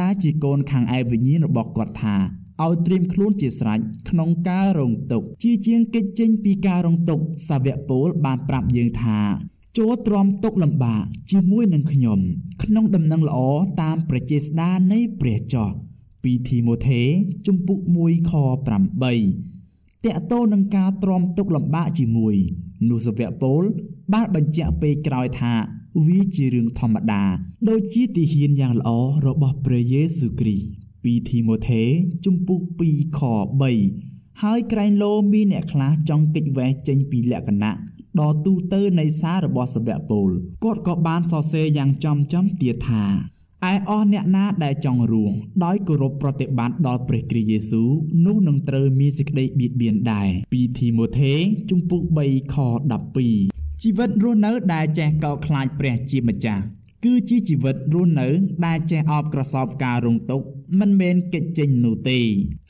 [0.00, 2.16] ដែលជាកូនខាងឯវិញ្ញាណរបស់គាត់ថា
[2.64, 3.78] ឲ្យត្រៀមខ្លួនជាស្រេច
[4.10, 9.20] ក្នុងការរងទុក្ខជាជាងកិច្ចចេញពីការរងទុក្ខសាវកពលបានប្រាប់យើងថា
[9.78, 12.18] ចូលទ្រាំទុកលំបាកជាមួយនឹងខ្ញុំ
[12.62, 13.38] ក្នុងដំណឹងល្អ
[13.82, 15.68] តាមប្រជាស្ដារនៃព្រះចោះ
[16.22, 17.02] ពីធីម៉ូថេ
[17.46, 22.34] ជំពូក1ខ8តកតោនឹងការទ្រាំទុកលំបាកជាមួយ
[22.88, 23.62] នោះសាវកពល
[24.12, 25.54] បានបញ្ជាក់ពេលក្រោយថា
[26.06, 27.22] វាជារឿងធម្មតា
[27.68, 28.90] ដូចជាទីហ៊ានយ៉ាងល្អ
[29.26, 31.82] របស់ព្រះយេស៊ូវគ្រីស្ទ 2ធីម៉ូថេ
[32.24, 33.20] ជំពូក2ខ
[33.80, 37.72] 3ហើយក្រែងលោមានអ្នកខ្លះចង់គេចវេះចេញពីលក្ខណៈ
[38.20, 40.28] ដ៏ទូទៅនៃសាររបស់សាវកពល
[40.64, 43.04] គាត់ក៏បានសរសេរយ៉ាងចំចំទៀតថា
[43.72, 45.32] ឯអស់អ្នកណាដែលចង់រួង
[45.64, 47.90] ដោយគោរពប្រតិបត្តិដល់ព្រះគ្រីស្ទយេស៊ូវ
[48.26, 51.34] នោះនឹងត្រូវមានសេចក្តីបៀតបៀនដែរពីធីម៉ូថេ
[51.70, 52.56] ជំពូក3ខ
[53.20, 56.62] 12ជីវិតរស់នៅដែលចេះកោតខ្លាចព្រះជាម្ចាស់
[57.04, 58.28] គឺជាជីវិតរស់នៅ
[58.66, 60.46] ដែលចេះអបក្រសោបការរងទុក្ខ
[60.80, 62.20] មិនមែនកិច្ចចេញនោះទេ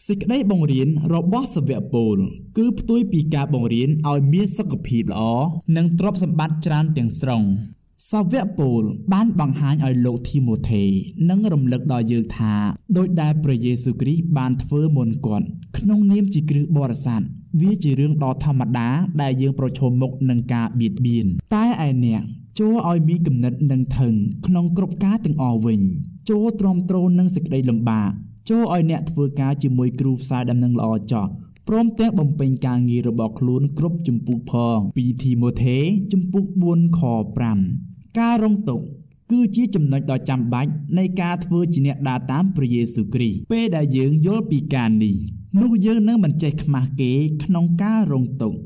[0.07, 2.17] សេចក្តីបង្រៀនរបស់សាវកពល
[2.59, 5.23] គឺផ្ទុយពីការបង្រៀនឲ្យមានសុខភាពល្អ
[5.77, 7.45] និងទ្រព្យសម្បត្តិច្រើនទាំងស្រុង
[8.11, 10.85] សាវកពលបានបង្ហាញឲ្យលោកធីម៉ូថេ
[11.31, 12.55] និងរំលឹកដល់យើងថា
[12.97, 15.47] ដោយដែលព្រះយេស៊ូវគ្រីស្ទបានធ្វើមុនគាត់
[15.79, 17.23] ក្នុងនាមជាគ្រឹះបរិស័ទ
[17.63, 18.89] វាជារឿងដ៏ធម្មតា
[19.23, 22.23] ដែលយើងប្រឈមមុខនឹងការបៀតបៀនតែឯអ្នក
[22.59, 24.15] ចូលឲ្យមានគំនិតនិងថឹង
[24.47, 25.81] ក្នុងគ្រប់ការទាំងអស់វិញ
[26.31, 28.11] ចូលទ្រាំទ្រនឹងសេចក្តីលំបាក
[28.51, 31.27] ចូលឲ្យអ្នកធ្វើការជាមួយគ្រូផ្សាយដំណឹងល្អចោះ
[31.69, 35.79] ព្រមទាំងបំពេញការងាររបស់ខ្លួនគ្រប់ជំពូកផងពីធីម៉ូថេ
[36.13, 37.01] ជំពូក4ខ
[37.59, 38.85] 5ការរងទុក្ខ
[39.31, 45.17] គឺជាចំណុចដ៏ចាំបាច់នៃការធ្វើជាអ្នកដើរតាមព្រះយេស៊ូវគ្រីស្ទពេលដែលយើងយល់ពីការនេះ
[45.63, 47.13] នោះយើងនឹងមិនចេះខ្មាស់គេ
[47.45, 48.59] ក្នុងការរងទុក្ខ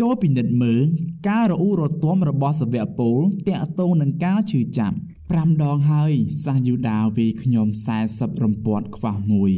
[0.00, 0.84] ចូលពិនិត្យមើល
[1.28, 3.16] ការរអ៊ូរទាំរបស់សាវកពល
[3.48, 4.96] តាក់ទងនឹងការឈឺចាប់
[5.28, 6.12] 5ដងហើយ
[6.44, 7.66] សាសយូដាវាខ្ញុំ
[8.04, 9.52] 40រំពាត់ខ្វះមួយ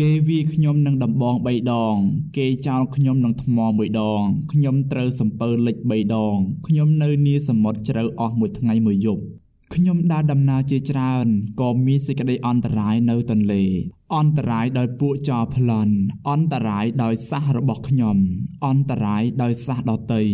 [0.00, 1.96] គេវាខ្ញុំនឹងដំបង3ដង
[2.36, 4.22] គេចោលខ្ញុំនឹងថ្មមួយដង
[4.52, 9.22] ខ្ញុំត្រូវសំពើលិច3ដងខ្ញុំនៅនីសមុទ្រជ្រៅអស់មួយថ្ងៃមួយយប់
[9.74, 11.26] ខ្ញុំដើរដំណើរជាច្រើន
[11.60, 13.62] ក៏មានសេចក្តីអន្តរាយនៅទន្លេ
[14.16, 15.94] អន្តរាយដោយពួកចោរប្លន់
[16.30, 18.16] អន្តរាយដោយសាសរបស់ខ្ញុំ
[18.66, 20.24] អន្តរាយដោយសាសដតី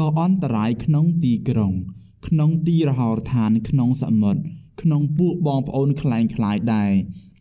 [0.00, 1.72] ក៏អន្តរាយក្នុងទីក្រុង
[2.26, 4.42] ក្នុងទីរហោឋានក្នុងសមុទ្រ
[4.80, 6.92] ក្នុងពួកបងប្អូនខ្លែងខ្លាយដែរ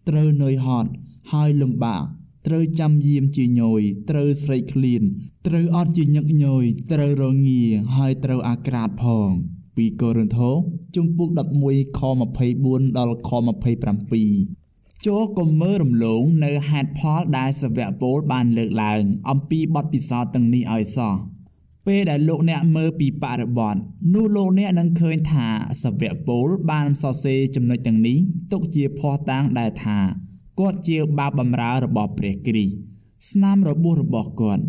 [0.09, 0.89] ត្រូវនឿយហត់
[1.31, 2.03] ហើយលំបាក
[2.47, 5.01] ត្រូវចាំយាមជាញយត្រូវស្រេកឃ្លាន
[5.47, 7.63] ត្រូវអត់ជាញឹកញយត្រូវរងា
[7.97, 9.31] ហើយត្រូវអាក្រាតផង
[9.75, 10.51] ពីកូរិនថូ
[10.95, 11.29] ជំពូក
[11.63, 12.01] 11ខ
[12.47, 13.29] 24ដល់ខ
[13.97, 21.15] 27ចូលកុំមើលរំលងនៅហេតុផលដែលសាវកពលបានលើកឡើង អំពីបទពិសោធន៍ទាំងនេះឲ្យសោះ
[21.87, 23.75] ពេលដែលលោកអ្នកមើលពីបរិបទ
[24.13, 25.47] នោះលោកអ្នកនឹងឃើញថា
[25.83, 28.17] សាវកពលបានសរសេរចំណុចទាំងនេះ
[28.51, 29.99] ទុកជាភ័ស្តុតាងដែលថា
[30.59, 32.75] គាត់ជាបាបបំរើរបស់ព្រះគ្រីស្ទ
[33.29, 34.63] ស្នាមរបួសរបស់គាត់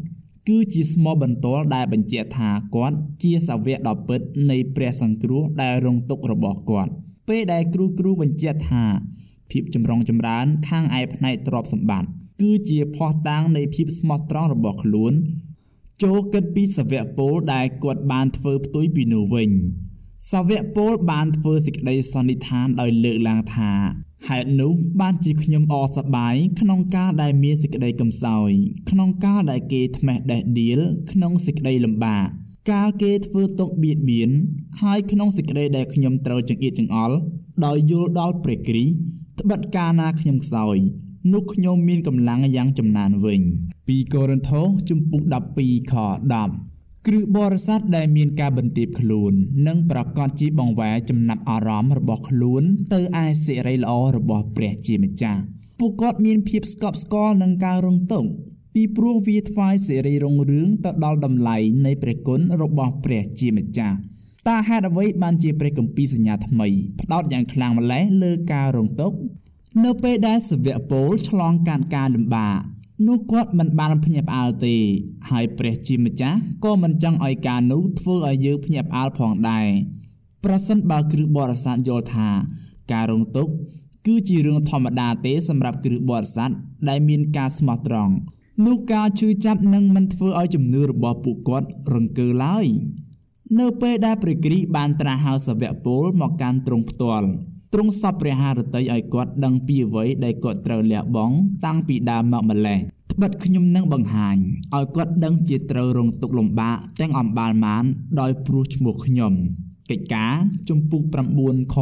[0.49, 6.91] គឺជាស្មោះបន្ទាល់ដែលបញ្ជាក់ថាគាត់ជាសាវកដ៏ពិតនៃព្រះសង្គ្រោះដែលរងទុក្ខរបស់គាត់
[7.29, 8.85] ពេលដែលគ្រូគ្រូបញ្ជាក់ថា
[9.51, 12.09] ភាពចម្រុងចម្រើនខាងឯផ្នែកទ្រព្យសម្បត្តិ
[12.41, 15.13] គឺជាភ័ស្តុតាងនៃភាពស្មោះត្រង់របស់ខ្លួន
[16.03, 19.51] ចូលគិតពីសាវកពលដែលគាត់បានធ្វើផ្ទុយពីនោះវិញ
[20.33, 23.73] សាវកពលបានធ្វើសេចក្តីសន្និដ្ឋានដោយលើកឡើងថា
[24.25, 28.51] ហេតុនោះបានជាខ្ញុំអសប្បាយក្នុងការដែលមានសេចក្តីកំសោយ
[28.91, 30.81] ក្នុងការដែលគេថ្មេះដេះដៀល
[31.13, 32.27] ក្នុងសេចក្តីលំបាក
[32.71, 34.31] កាលគេធ្វើទុកបៀតបៀន
[34.83, 37.17] ហើយក្នុងសេចក្តីដែលខ្ញុំត្រូវចង្អៀតចង្អល់
[37.67, 40.77] ដោយយល់ដល់ព្រះគ្រីស្ទត្បិតកាលណាខ្ញុំខ្សោយ
[41.33, 43.41] នោះខ្ញុំមានកម្លាំងយ៉ាងចំណានវិញ
[43.77, 45.23] 2កូរិនថូសជំពូក
[45.59, 45.95] 12ខ
[46.37, 46.76] 10
[47.07, 49.33] គ្រឹះបរិស័ទដែលមានការបន្ទាបខ្លួន
[49.67, 52.63] និងប្រកាសជាបង្វែរចំណាប់អារម្មណ៍របស់ខ្លួន
[52.95, 55.41] ទៅឯសេរីល្អរបស់ព្រះជាម្ចាស់
[55.81, 58.29] ពួកគាត់មានភាពស្កប់ស្កល់នឹងការរងទុក្ខ
[58.75, 63.97] ពីព្រោះវាថ្វាយសេរីរុងរឿងទៅដល់តម្លៃនៃព្រះគុណរបស់ព្រះជាម្ចាស់
[64.49, 66.69] តើហេតុអ្វីបានជាព្រះគម្ពីរសញ្ញាថ្មី
[67.01, 69.17] ផ្ដោតយ៉ាងខ្លាំងម្ល៉េះលើការរងទុក្ខ
[69.85, 72.57] នៅពេលដែលសាវកពលឆ្លងកាត់ការលំបាក
[73.05, 74.75] នោះគាត់មិនបានភ្ញាក់ផ្អើលទេ
[75.31, 79.67] ហើយព្រះជាម្ចាស់ក៏មិនចង់ឲ្យការនោះធ្វើឲ្យយើងភ្ញាក់ផ្អើលផងដែរ
[80.45, 82.29] ប្រសិនបើគ្រឹះបរិស័ទយល់ថា
[82.93, 83.53] ការរងទុក្ខ
[84.07, 86.51] គឺជារឿងធម្មតាទេសម្រាប់គ្រឹះបរិស័ទ
[86.89, 88.15] ដែលមានការស្មោះត្រង់
[88.67, 92.67] នោះការឈឺចាប់នឹងមិនធ្វើឲ្យជំនឿរបស់ពួកគាត់រង្គើឡើយ
[93.61, 97.29] នៅពេលដែលព្រះគ្រីស្ទបានត្រាស់ហៅសាវកពលមកកាន់ទ្រង់ផ្ទាល់
[97.73, 101.35] ទ្រង់សពព្រះハរតីឲ្យគាត់ដឹងពីអ្វីដែលគាត់ត្រូវលះបង់
[101.67, 102.79] តាំងពីដើមមកម្លេះ
[103.13, 104.37] ត្បិតខ្ញុំនឹងបង្ហាញ
[104.75, 107.85] ឲ្យគាត់ដឹងជាត្រូវរងទុក្ខលំបាកទាំងអំបាលមាន
[108.21, 109.33] ដោយព្រោះឈ្មោះខ្ញុំ
[109.91, 110.35] កិច្ចការ
[110.69, 111.03] ជំពូក
[111.39, 111.77] 9ខ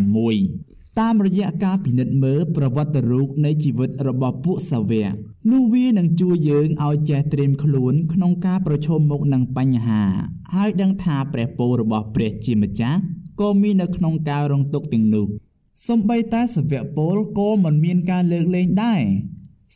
[0.00, 5.12] 16តាមរយៈការពិនិត្យមើលប្រវត្តិរូបនៃជីវិតរបស់ពួកសាវក
[5.52, 10.02] នោះវានឹងជួយយើងឲ្យចេះត្រៀមខ្លួនក្នុងការប្រឈមមុខនឹងបញ្ហា
[10.54, 13.00] ហើយដឹងថាព្រះពររបស់ព្រះជាម្ចាស់
[13.40, 15.26] ក៏មាននៅក្នុងការរងទុក្ខទាំងនោះ
[15.88, 19.02] សំបីតែសាវកពលក៏មិនមានការលើកលែងដែរ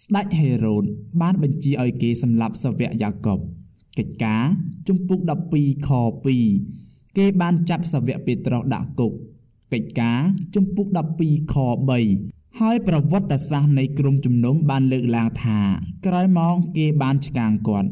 [0.03, 0.85] ស្ដេចហេរ៉ូត
[1.20, 3.38] បានបញ្ជាឲ្យគេសម្លាប់សាវកយ៉ាកុប
[3.98, 4.44] កិច្ចការ
[4.88, 5.20] ជំពូក
[5.55, 5.90] 12ខ
[6.53, 9.12] 2គេបានចាប់សាវកពេត្រុសដាក់គុក
[9.72, 10.20] កិច្ចការ
[10.55, 10.87] ជំពូក
[11.20, 11.57] 12ខ
[12.05, 15.61] 3ហើយប្រវត្តិសាស្ត្រនៃក្រុមជំនុំបានលើកឡើងថា
[16.07, 17.88] ក្រោយមកគេបានឆ្កាងគាត់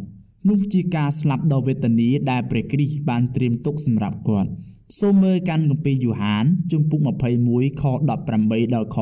[0.48, 4.50] នោះជាការស្លាប់ដ៏វេទនាដែលព្រះគ្រីស្ទបានត្រៀមទុកសម្រាប់គាត់
[4.98, 7.00] សូមមើលកាន់គម្ពីរយូហានជំពូក
[7.40, 8.08] 21ខ18
[8.74, 8.96] ដល់ខ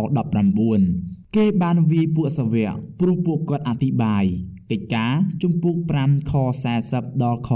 [0.67, 4.25] 19គេបានវាយពួកសាវកព្រោះពួកគាត់អធិប្បាយ
[4.71, 6.33] កិច្ចការជំពូក5ខ
[6.79, 7.51] 40ដល់ខ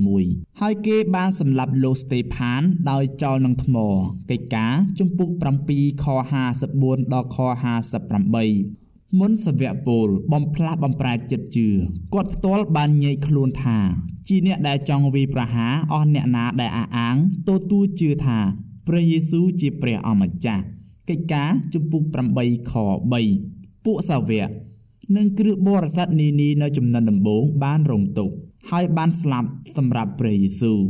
[0.00, 3.76] 41ហើយគេបានសម្លាប់លោកស្តេផានដោយចោលនឹងថ្ម
[4.30, 5.30] កិច្ចការជំពូក
[5.66, 6.06] 7ខ
[6.60, 7.38] 54ដល់ខ
[7.96, 11.68] 58 មុនសវៈពលបំផ្លាស់បំប្រែចិត្តជឿ
[12.14, 13.78] គាត់ផ្ទាល់បានញែកខ្លួនថា
[14.28, 17.16] ជាអ្នកដែលចង់វាយប្រហារអស់អ្នកណាដែលអះអាង
[17.48, 18.38] ទទួលជឿថា
[18.86, 20.62] ព្រះយេស៊ូវជាព្រះអម្ចាស់
[21.08, 22.02] កិច្ចការជំពូក
[22.36, 22.72] 8ខ
[23.28, 24.48] 3ពួកសាវក
[25.16, 28.34] និងគ្រឿងបរិស័ទនានានៅចំណុចដំបូងបានរងទុក្ខ
[28.70, 30.80] ហើយបានស្លាប់សម្រាប់ព្រះយេស៊ូវ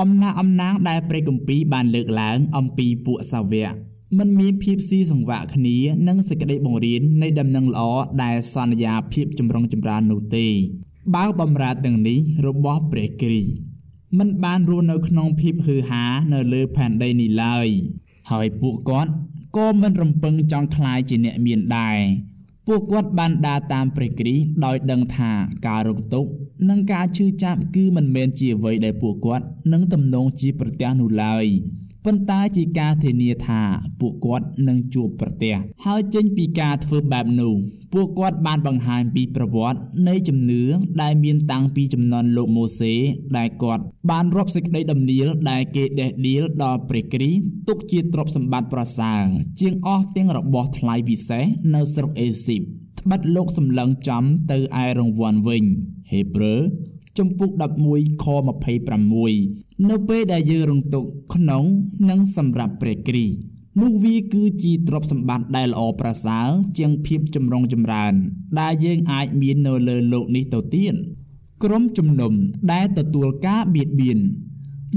[0.00, 3.72] អំណាចអំណាងដែលព្រះគម្ពីរបានលើកឡើងអំពីពួកសាវក
[4.18, 5.76] มันមានភាពស៊ីសង្វាក់គ្នា
[6.08, 7.82] និងសេចក្តីបង្រៀននៃដំណឹងល្អ
[8.22, 10.46] ដែលសន្យាភាពចម្រុងចម្រើននោះទេ
[11.14, 13.52] បើបំរើទាំងនេះរបស់ព្រះគ្រីស្ទ
[14.18, 17.68] មិនបានរស់នៅក្នុងភាពហឺហានៅលើផែនដីនេះឡើយ
[18.30, 19.10] ហើយពួកគាត់
[19.56, 21.98] ក៏មិនរំពឹងចង់ខ្លាយជាអ្នកមានដែរ
[22.68, 25.30] ពួកគាត់បានដើរតាមព្រះគ្រីស្ទដោយដឹងថា
[25.66, 26.24] ការរកទុក
[26.70, 31.46] និងការឈឺចាប់គឺមិនមែនជាអ្វីដែលពួកគាត់នឹងទំនងជាប្រទះនោះឡើយ
[32.06, 33.60] ប៉ុន្តែជាការធានាថា
[34.00, 37.54] ពួកគាត់នឹងជួបប្រទះហើយចេញពីការធ្វើបែបនោះ
[37.92, 40.62] ពួកគាត់បានបង្ហាញពីប្រវត្តិនៃជំនឿ
[41.02, 42.94] ដែលមានតាំងពីចំនួនលោកម៉ូសេ
[43.38, 49.22] ដែលគាត់បានរាប់សេចក្តីដំណៀលដែលគេដេះដៀលដល់ព្រះគ្រីស្ទទុកជាទ្រព្យសម្បត្តិប្រសើរ
[49.60, 55.64] ជាងអស់ទាំងរបស់ថ្លៃពិសេសនៅស្រុកអេស៊ីបត្បិតលោកសម្លឹងចំទៅឯរង្វាន់វិញ
[56.12, 56.62] ហេព្រើរ
[57.18, 57.50] ចំពុក
[57.86, 58.26] 11ខ
[59.06, 61.64] 26នៅពេលដែលយើងរងទុក្ខក្នុង
[62.10, 63.36] និងសម្រាប់ព្រះគ្រីស្ទ
[63.80, 66.48] នោះវាគឺជាទ្រព្យសម្បត្តិដែលល្អប្រសើរ
[66.78, 68.14] ជាងភាពចម្រុងចម្រើន
[68.60, 70.94] ដែលយើងអាចមាននៅលើលោកនេះទៅទៀត
[71.64, 72.32] ក្រុមជំនុំ
[72.72, 74.18] ដែលទទួលការបៀតបៀន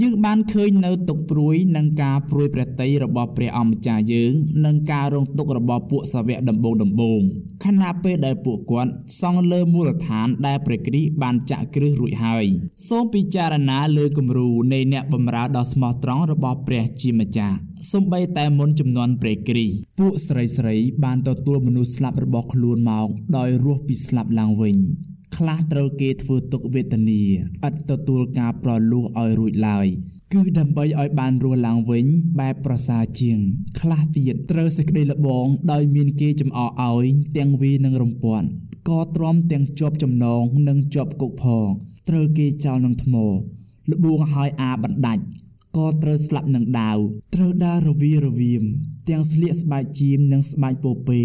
[0.02, 4.34] យើងបានឃើញនៅទុកព្រួយនិងការព្រួយព្រះតីរបស់ព្រះអម្ចាស់យើង
[4.66, 7.22] និងការរងទុករបស់ពួកសាវកដំបូងដំបូង
[7.66, 12.46] ខណៈពេលដែលពួកគាត់សង់លើមូលដ្ឋានដែលព្រះគ្រីស្ទបានចាក់គ្រឹះរួចហើយ
[12.90, 17.56] សូមពិចារណាលើគំរូនៃអ្នកបម្រើដ៏ស្មោះត្រង់របស់ព្រះជាម្ចាស់
[17.94, 24.78] សំបីតែមុនចំនួនព្រះគ្រីស្ទពួកស្រីស្រីបានទទួលមនុស្សស្លាប់របស់ខ្លួនមកដោយរស់ពីស្លាប់ឡើងវិញ
[25.38, 27.24] ខ្លះត្រូវគេធ្វើទុកវេទនា
[27.68, 29.88] ឥតទទួលការប្រលោះឲ្យរួចឡើយ
[30.34, 32.06] គឺដើម្បីឲ្យបានរស់ឡើងវិញ
[32.40, 33.38] បែបប្រសើរជាង
[33.80, 37.06] ខ្លះទៀតត្រូវសេចក្តីលបងដោយមានគេចំអកឲ្យ
[37.38, 38.48] ទាំងវីនឹងរំពាត់
[38.90, 41.66] ក៏ទ្រាំទាំងជាប់ចំណងនិងជាប់គុកផង
[42.10, 43.16] ត្រូវគេចោលនឹងថ្ម
[43.90, 45.24] លបួងឲ្យអាបណ្ដាច់
[45.78, 46.98] ក៏ត្រូវស្លាប់នឹងដាវ
[47.36, 48.64] ត្រូវដើររវីរវាម
[49.10, 51.22] ទាំងស្លៀកស្បែកជាមនិងស្បែកពោពេ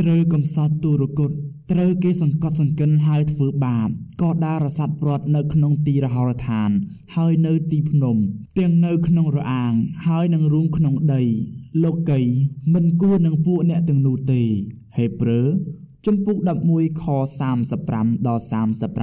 [0.00, 1.30] ត្រូវកំសត់ទូរគុត
[1.72, 3.88] ត្រូវគេសង្កត់សង្កិនហើយធ្វើបាប
[4.22, 6.70] ក៏ដារស័ព្ទព្រាត់នៅក្នុងទីរហោឋាន
[7.16, 8.16] ហើយនៅទីភ្នំ
[8.58, 9.72] ទាំងនៅក្នុងរអាង
[10.06, 11.22] ហើយនឹងរួមក្នុងដី
[11.84, 12.20] លោកី
[12.74, 14.42] មិនគួរនឹងពួកអ្នកទាំងនោះទេ
[14.96, 15.48] ហេព្រើរ
[16.06, 16.36] ជំពូក
[16.68, 17.04] 11ខ
[17.70, 18.42] 35ដល់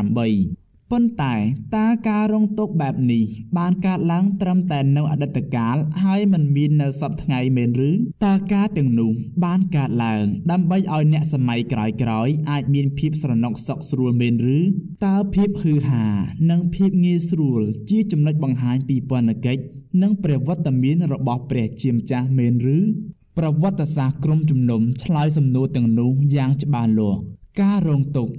[0.06, 1.36] 38 ប៉ុន្តែ
[1.78, 3.24] តើការរងទុក្ខបែបនេះ
[3.58, 7.92] បានកើតឡើងត្រឹមតែនៅអតីតកាលហើយមិនមាននៅសពថ្ងៃមែនឬ
[8.26, 9.12] តើការទាំងនោះ
[9.46, 14.60] បានកើតឡើង ដើម្បីឲ្យអ្នកសម័យក្រោយៗអាចមានភាពស្រណុកសុខស្រួលមែនឬ
[15.06, 16.06] តើភាពហឺហា
[16.50, 19.62] និងភាពងាយស្រួលជាចំណុចបង្ហាញពីពន្ធកិច្ច
[20.02, 22.80] និងព្រះវត្តមានរបស់ព្រះជាម្ចាស់មែនឬ
[23.38, 27.20] ប្រវត្តិសាស្ត្រក្រុមជំនុំឆ្លើយសំណួរទាំងនោះយ៉ាងច្បាស់លាស់
[27.62, 28.34] ការរងទុក្ខ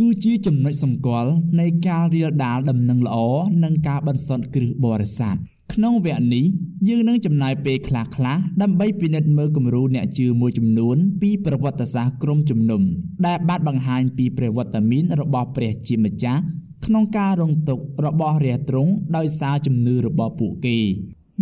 [0.00, 1.30] គឺជាចំណុចសម្គាល់
[1.60, 3.16] នៃការរៀលដាលដំណឹងល្អ
[3.64, 5.36] និងការបន្សុទ្ធគ្រឹះបរិស័ទ
[5.72, 6.44] ក្នុងវគ្គនេះ
[6.88, 12.82] យើងនឹងចំណាយពេលខ្លះៗដើម្បីពិនិត្យមើលគំរូអ្នកជឿមួយចំនួនពីប្រវត្តិសាស្ត្រក្រុមជំនុំ
[13.26, 16.42] ដែលបានបង្ហាញពីព្រះវត្តមានរបស់ព្រះជាម្ចាស់
[16.86, 20.78] ក្នុងការរងទុក្ខរបស់រាទ្រង់ដោយសារជំនឿរបស់ពួកគេ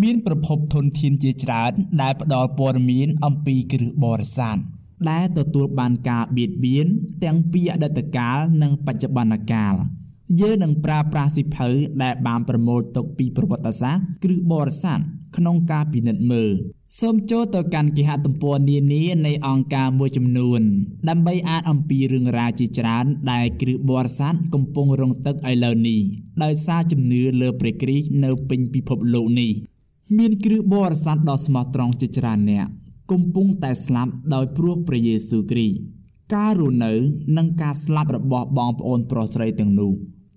[0.02, 4.56] មានប្រភពធនធានជាច្រើនដែលផ្ដល់ព័ត៌មានអំពីគ្រឹះបរិស័ទ
[5.10, 6.86] ដែលទទួលបានការបៀតបៀន
[7.24, 9.74] ទាំងពីអតីតកាលនិងបច្ចុប្បន្នកាល
[10.40, 11.68] យើងនឹងប្រើប្រាស់សិភៅ
[12.02, 15.00] ដែលបានប្រមូលទុកពីប្រវត្តិសាស្ត្រគ្រឹះបរិស័ទ
[15.36, 16.50] ក្នុងការពិនិត្យមើល
[17.00, 20.60] សូមចូលទៅកាន់គេហទំព័រនានានៃអង្គការមួយចំនួន
[21.08, 26.00] ដើម្បីអានអំពីរឿងរ៉ាវជាច្រើនដែលគ្រឹះបរិស័ទកំពុងរងទឹកឥឡូវនេះ
[26.44, 29.52] ដោយសារជំនឿលើព្រះគ្រីស្ទនៅពេញពិភពលោកនេះ
[30.18, 32.66] មានគ្រឹះបរិស័ទដ៏ស្មោះត្រង់ជាច្រើនអ្នក
[33.12, 35.76] កំពុងតែស្លាប់ដោយព្រោះព្រះយេស៊ូវគ្រីស្ទ
[36.34, 36.92] ការរស់នៅ
[37.36, 39.92] និងការស្លាប់របស់បងប្អូនប្រុសស្រីទាំងនោះ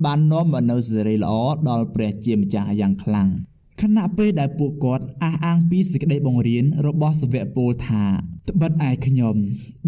[0.06, 1.34] បាននាំមកនូវសេរីល្អ
[1.70, 3.30] ដល់ព្រះជាម្ចាស់យ៉ាងខ្លាំង
[3.82, 8.04] ខណៈពេលដែលពួកគាត់អះអាងពីសេចក្តីបង្រៀនរបស់សាវកពលថា
[8.50, 9.36] ត្បិតឯខ្ញុំ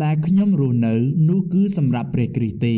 [0.04, 0.96] ដែលខ្ញុំរស់នៅ
[1.30, 2.78] នោះគឺសម្រាប់ព្រះគ្រីស្ទទេ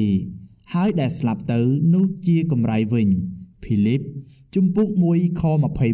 [0.73, 1.59] ហើយដែលស្លាប់ទៅ
[1.93, 3.07] នោះជាកម្រៃវិញ
[3.63, 4.01] ភីលីប
[4.55, 5.43] ជំពូក1ខ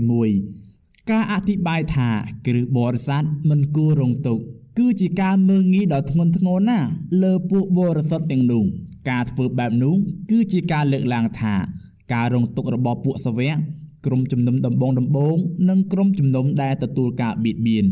[0.10, 0.65] 21
[1.12, 2.10] ការអធិប្បាយថា
[2.48, 4.44] គ្រឹះបរិស័ទមិនគួររងទុក្ខ
[4.80, 6.88] គឺជាការមើងងាយដ៏ធ្ងន់ធ្ងរណាស់
[7.24, 8.64] លើពួកបរិសុទ្ធទាំងនោះ
[9.10, 9.96] ការធ្វើបែបនោះ
[10.32, 11.56] គឺជាការលើកឡើងថា
[12.14, 13.56] ការរងទុក្ខរបស់ពួកសាវក
[14.06, 15.38] ក្រុមជំនុំដំបងដំបង
[15.70, 17.86] និងក្រុមជំនុំដែលទទួលការបៀតបៀន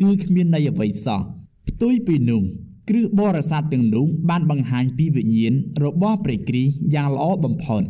[0.00, 1.20] គឺគ្មានន័យអ្វីសោះ
[1.68, 2.42] ផ្ទុយពីនោះ
[2.88, 5.54] គ្រឹះបរិស័ទទាំងនោះបានបង្ហាញពីវិញ្ញាណ
[5.84, 7.82] របស់ព្រះគ្រីស្ទយ៉ាងល្អបំផុត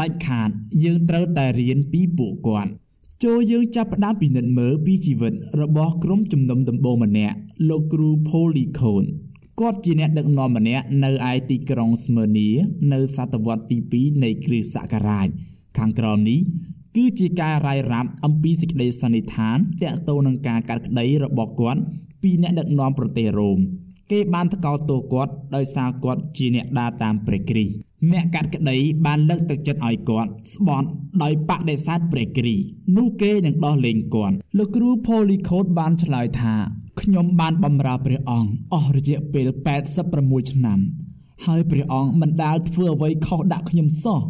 [0.00, 0.50] ដាច់ខាត
[0.84, 2.70] យើងត្រូវតែរៀនពីពួកគាត់
[3.24, 7.36] ចូលយើងចាប់ផ្ដើមពិនិត្យមើលពីជីវិតរបស់ក្រុមជំនុំដំបូងម្នាក់
[7.68, 9.04] លោកគ្រូ Polycon
[9.60, 12.48] គាត់ជាអ្នកដឹកនាំម្នាក់នៅឯទីក្រុងស្មើនី
[12.92, 15.28] នៅសតវត្សទី2នៃគ្រិស្តសករាជ
[15.78, 16.40] ខាងក្រោមនេះ
[16.96, 21.80] គឺជាការរាយរាប់អំពីសេចក្តីសន្និដ្ឋានតាក់ទងនឹងការកាត់ក្តីរបស់គាត់
[22.22, 23.58] ពីអ្នកដឹកនាំប្រទេសរ៉ូម
[24.12, 30.86] គេបានថ្កោលទោសគាត់ដោយសារគាត់ជាអ្នកដើរតាមព្រះគ្រីស្ទ អ្នកកាត់ក្តីបានលើកទឹកចិត្តឲ្យគាត់ស្បន់
[31.22, 32.64] ដោយបដិសេធព្រះគ្រីស្ទ
[32.96, 36.54] នោះគេនឹងដោះលែងគាត់លោកគ្រូផូលីខូតបានឆ្លើយថា
[37.00, 39.48] ខ្ញុំបានបម្រើព្រះអង្គអស់រយៈពេល
[39.98, 40.78] 86ឆ្នាំ
[41.46, 44.20] ហើយព្រះអង្គមិនដាល់ធ្វើអ្វីខុសដាក់ខ្ញុំសោះ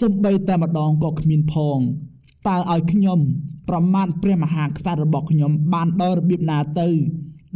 [0.00, 1.78] សំបីតែម្ដងក៏គ្មានផង
[2.48, 3.18] តើឲ្យខ្ញុំ
[3.68, 6.88] ប្រមាថព្រះមហាក្សត្ររបស់ខ្ញុំបានដល់របៀបណាទៅ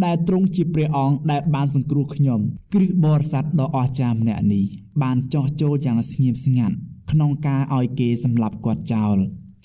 [0.04, 2.40] ដែលទ្រង់ជាព្រះអង្គដែលបានសង្គ្រោះខ្ញុំ
[2.74, 4.64] គ្រឹះបរិស័ទដ៏អស្ចារ្យម្នាក់នេះ
[5.02, 6.76] បានចោះចូលយ៉ាងស្ងៀមស្ងាត់
[7.11, 9.16] ក្នុងការឲ្យគេសម្លាប់គាត់ចោល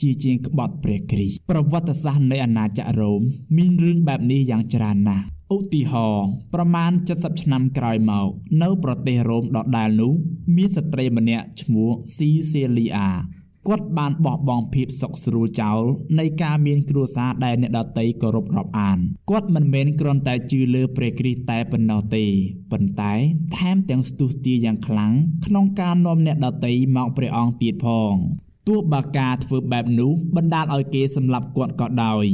[0.02, 3.22] ជាជាងក្បត់ព្រះគ្រីស្ទប្រវត្តិសាស្ត្រនៃអាណាចក្ររ៉ូម
[3.58, 8.28] មានរឿងបែបនេះយ៉ាងច្រើនណាស់ឧទាហរណ៍ប្រមាណ70ឆ្នាំក្រោយមក
[8.62, 10.14] នៅប្រទេសរ៉ូមដដែលនោះ
[10.56, 13.10] មានស្ត្រីម្នាក់ឈ្មោះស៊ីសេលីអា
[13.68, 15.82] គាត់បានបោះបង់ភាពសុខស្រួលចោល
[16.20, 18.98] នៃការមានគ្រួសារដែលអ្នកដតីគោរពរាប់អាន
[19.30, 22.26] គាត់មិនមែនគ្រាន់តែជឿលើព្រះគ្រីស្ទតែប៉ុណ្ណោះទេ
[22.72, 23.14] ប៉ុន្តែ
[23.58, 25.14] ថែមទាំងស្ទុះទាយ៉ាងខ្លាំង
[25.46, 28.14] ក្នុងការនាំអ្នកដតីមកព្រះអង្គទៀតផង
[28.68, 32.26] ទោះបើការធ្វើបែបនោះបណ្ដាលឲ្យគេសម្លាប់គាត់ក៏ដោយ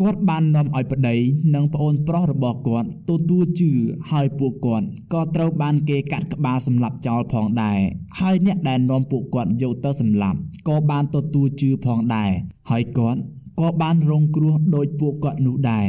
[0.00, 1.16] គាត់បាននាំឲ្យប្តី
[1.54, 3.70] និងប្អូនប្រុសរបស់គាត់ទទួលជឿ
[4.10, 7.78] ហើយពួកគាត់ក៏ត្រូវបានគេកាត់ក្បាលសម្លាប់ចោលផងដែរ
[8.20, 12.30] ហើយអ្នកដែលនាំពួកគាត់យកទៅសម្លាប់ក៏បានទទួលជឿផងដែរ
[12.70, 13.20] ហើយគាត់
[13.60, 15.86] ក៏បានរងគ្រោះដោយពួកគាត់នោះដែរ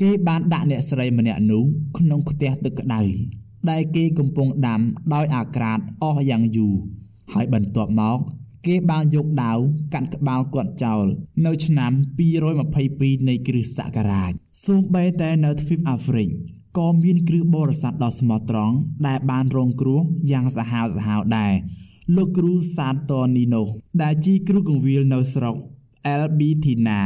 [0.00, 1.64] គេបានដាក់អ្នកស្រីម្នាក់នោះ
[1.98, 3.02] ក្នុងផ្ទះទឹកក្តៅ
[3.70, 4.80] ដែលគេកំពុងដាំ
[5.14, 6.74] ដោយអាក្រាតអស់យ៉ាងយូរ
[7.32, 8.18] ហើយបន្ទាប់មក
[8.66, 9.58] គេបានយកដាវ
[9.94, 11.04] កាត់ក្បាលគាត់ចោល
[11.46, 11.92] នៅឆ្នាំ
[12.60, 14.32] 222នៃគ្រិស្តសករាជ
[14.66, 16.28] សូម្បីតែនៅទ្វីបអាហ្វ្រិក
[16.78, 20.00] ក៏មានគ្រឹះបរិស័ទដ៏ស្មោះត្រង់ដែលបានរងគ្រោះ
[20.30, 21.52] យ៉ាងសាហាវសាហាវដែរ
[22.16, 23.62] លោកគ្រូសាតូនីណូ
[24.02, 25.56] ដែលជាគ្រូកងវិលនៅស្រុក
[26.06, 27.00] អែលប៊ីធីណា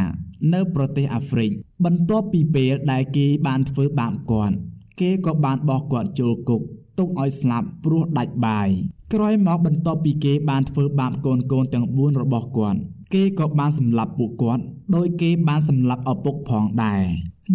[0.55, 1.51] នៅប្រទេសអាហ្វ្រិក
[1.85, 4.57] បន្ទាប់ពីពេលដែលគេបានធ្វើបាបគាត់
[5.01, 6.63] គេក៏បានបោះគាត់ចូលគុក
[6.99, 8.69] ទុកឲ្យស្លាប់ព្រោះដាច់បាយ
[9.15, 12.79] ក្រោយមកបន្ទាប់ពីគេបានធ្វើបាបកូនកូនទាំង4របស់គាត់
[13.15, 14.63] គេក៏បានសម្លាប់ពួកគាត់
[14.97, 17.05] ដោយគេបានសម្លាប់ឪពុកផងដែរ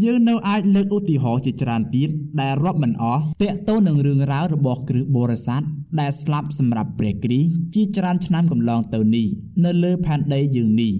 [0.03, 2.09] យើងនៅអាចលើកឧទាហរណ៍ជាច្រើនទៀត
[2.41, 5.61] ដែលរាប់មិនអស់ទាក់ទងនឹងរឿងរ៉ាវរបស់គ្រឹះបរិស័ទ
[5.99, 9.27] ដែលស្លាប់សម្រាប់ព្រះគ្រីស្ទជាច្រើនឆ្នាំកន្លងទៅនេះ
[9.65, 10.93] នៅលើផែនដីយើងនេះ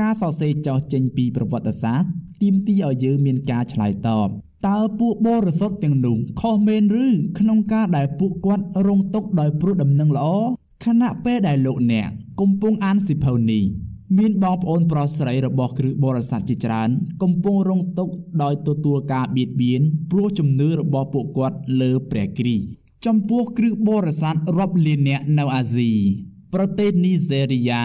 [0.00, 2.08] ការសរសេរចោះចេញពីប្រវត្តិសាស្ត្រ
[2.42, 4.28] ទាមទារឲ្យយើងមានការឆ្លើយតប
[4.68, 7.06] តើពួកបរិសុទ្ធទាំងនោះខុសមែនឬ
[7.38, 10.28] ក្នុងការដែលពួកគាត់រងទុក្ខដោយព្រោះដំណឹងល្អ
[10.84, 12.08] ខណៈពេលដែលលោកអ្នក
[12.40, 13.64] កំពុងអានសិភៅនេះ
[14.18, 16.90] មានបងប្អូនប្រុសស្រីរបស់គ្រឹះបរិស័ទជាច្រើន
[17.22, 22.66] កំពុងរងទុក្ខដោយទទួលការបៀតបៀនព្រោះជំនឿរបស់ពួកគាត់លើព្រះគ្រីស្ទ
[23.06, 25.92] ចំពោះគ្រឹះបរិស័ទរាប់លានអ្នកនៅអាស៊ី
[26.54, 27.82] ប្រទេសនីហ្សេរីយ៉ា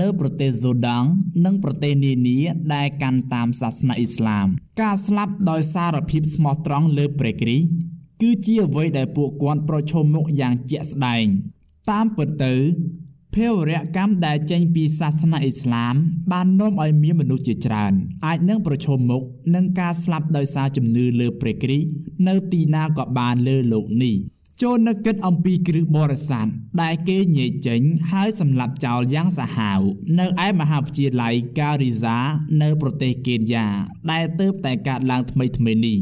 [0.00, 1.08] នៅប្រទេសសូដង់
[1.44, 2.38] និងប្រទេសនានា
[2.74, 4.46] ដែលកាន់តាមសាសនាអ៊ីស្លាម
[4.82, 7.68] ការស្លាប់ដោយសារភាពស្មោះត្រង់លើព្រះគ្រីស្ទ
[8.22, 11.24] គឺជាអ្វីដែលពួកគាត់ប្រឈមមុខយ៉ាងជាក់ស្ដែង
[11.90, 12.54] តាមពិតទៅ
[13.34, 13.60] ភេរវ
[13.96, 15.94] កម្មដែលចេញពីសាសនាអ៊ីស្លាម
[16.32, 17.92] បាននាំឲ្យមានមនុស្សជាច្រើន
[18.26, 19.22] អាចនឹងប្រឈមមុខ
[19.54, 21.86] នឹងការស្លាប់ដោយសារជំនឿលើព្រះគ្រីស្ទ
[22.28, 24.16] នៅទីណាក៏បានលើលោកនេះ
[24.62, 26.46] ចូលនឹកគិតអំពីគ្រឹះបរិស័ទ
[26.82, 29.80] ដែលគេញែកចេញហើយសម្លាប់ចោលយ៉ាងសាហាវ
[30.18, 32.18] នៅឯមហាវិទ្យាល័យការីហ្សា
[32.62, 33.66] នៅប្រទេសកេនយ៉ា
[34.12, 35.98] ដែលទើបតែកើតឡើងថ្មីថ្មីនេះ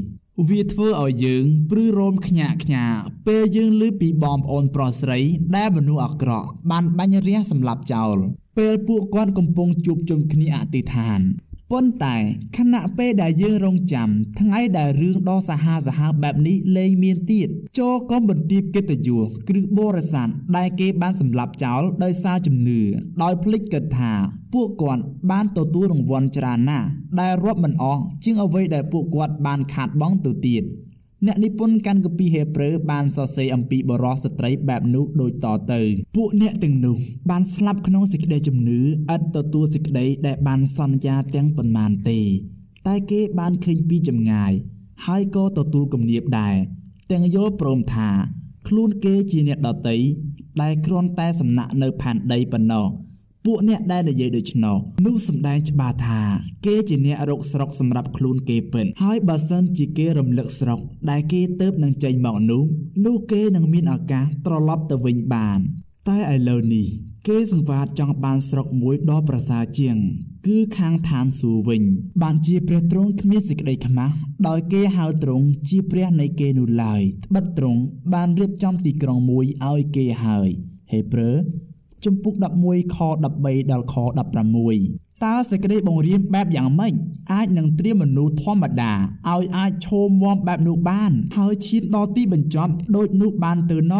[0.50, 2.84] វាធ្វើឲ្យយើងព្រឺរោមខ្ញាក់ខ្ញា
[3.26, 5.18] ពេលយើងឮពីបងប្អូនប្រុសស្រី
[5.56, 8.16] ដែលមនុស្សអាក្រក់បានបាញ់រះសម្លាប់ចោល
[8.58, 11.20] ពេលពួកគាត់កំពុងជួបជុំគ្នាអធិដ្ឋាន
[11.72, 12.16] ប៉ុន្តែ
[12.56, 14.08] ខណៈពេលដែលយើងរងចាំ
[14.40, 17.48] ថ្ងៃដែលរឿងដ៏សាហាវសាហាវបែបនេះលែងមានទៀត
[17.78, 22.80] ចូលកុំបន្ទាបកិត្តិយសគ្រឹះបរិស័ទដែលគេបានសម្លាប់ចោលដោយសារជំនឿ
[23.22, 24.12] ដោយភ្លេចគិតថា
[24.54, 26.86] ពួកគាត់បានទទួលរង្វាន់ច្រើនណាស់
[27.20, 30.64] ដែលរាប់មិនអស់ជាងអ្វីដែលពួកគាត់បានខាតបង់ទៅទៀត
[31.26, 35.80] អ្នកនិពន្ធកាន់កាពីហេប្រឺបានសរសេរអំពីបរិសុស្ត្រីបែបនោះដូចតទៅ
[36.16, 36.96] ពួកអ្នកទាំងនោះ
[37.30, 42.18] បានស្លាប់ក្នុងសេចក្តីជំនឿឥតទទួលសេចក្តីដែលបានសន្យាទាំងប៉ុន្មានទេ
[42.86, 44.52] តែគេបានឃើញពីចម្ងាយ
[45.06, 46.56] ហើយក៏ទទួលគំនាបដែរ
[47.10, 48.08] ទាំងយល់ព្រមថា
[48.68, 49.98] ខ្លួនគេជាអ្នកដតី
[50.62, 52.86] ដែលគ្រាន់តែសំណាក់នៅផែនដីប៉ុណ្ណោះ
[53.46, 54.76] ពួកអ្នកដែលនិយាយដូច្នោះ
[55.06, 56.22] នោះសម្ដែងច្បាស់ថា
[56.66, 60.80] គេជាអ្នករកស្រុកសម្រាប់ខ្លួនគេពិតហើយបើសិនជាគេរំលឹកស្រុក
[61.10, 62.62] ដែលគេទៅបនឹងចេញមកនោះ
[63.06, 65.58] នោះគេនឹងមានឱកាសត្រឡប់ទៅវិញបាន
[66.08, 66.86] តែឥឡូវនេះ
[67.28, 69.96] គេសង្វាតចង់បានស្រុកមួយដ៏ប្រសើរជាង
[70.46, 71.82] គឺខាងឋានសួគ៌វិញ
[72.22, 74.14] បានជាព្រះទ្រង់គ្មានសេចក្តីខ្មាស់
[74.48, 77.80] ដោយគេហៅទ្រង់ជាព្រះនៃគេនោះឡើយត្បិតទ្រង់
[78.14, 80.48] បានរៀបចំទីក្រុងមួយឲ្យគេហើយ
[80.92, 81.36] ហេព្រើរ
[82.04, 82.34] ជំពូក
[82.64, 82.96] 11ខ
[83.36, 83.94] 13ដល់ខ
[84.60, 86.92] 16តើសេចក្តីបង្រៀនបែបយ៉ាងម៉េច
[87.32, 88.92] អាចនឹងត្រៀមមនុស្សធម្មតា
[89.30, 93.94] ឲ្យអាចឈោមមាំបែបនោះបាន ហើយឈានដល់ទីបញ្ចប់ដូចនោះបានទៅណ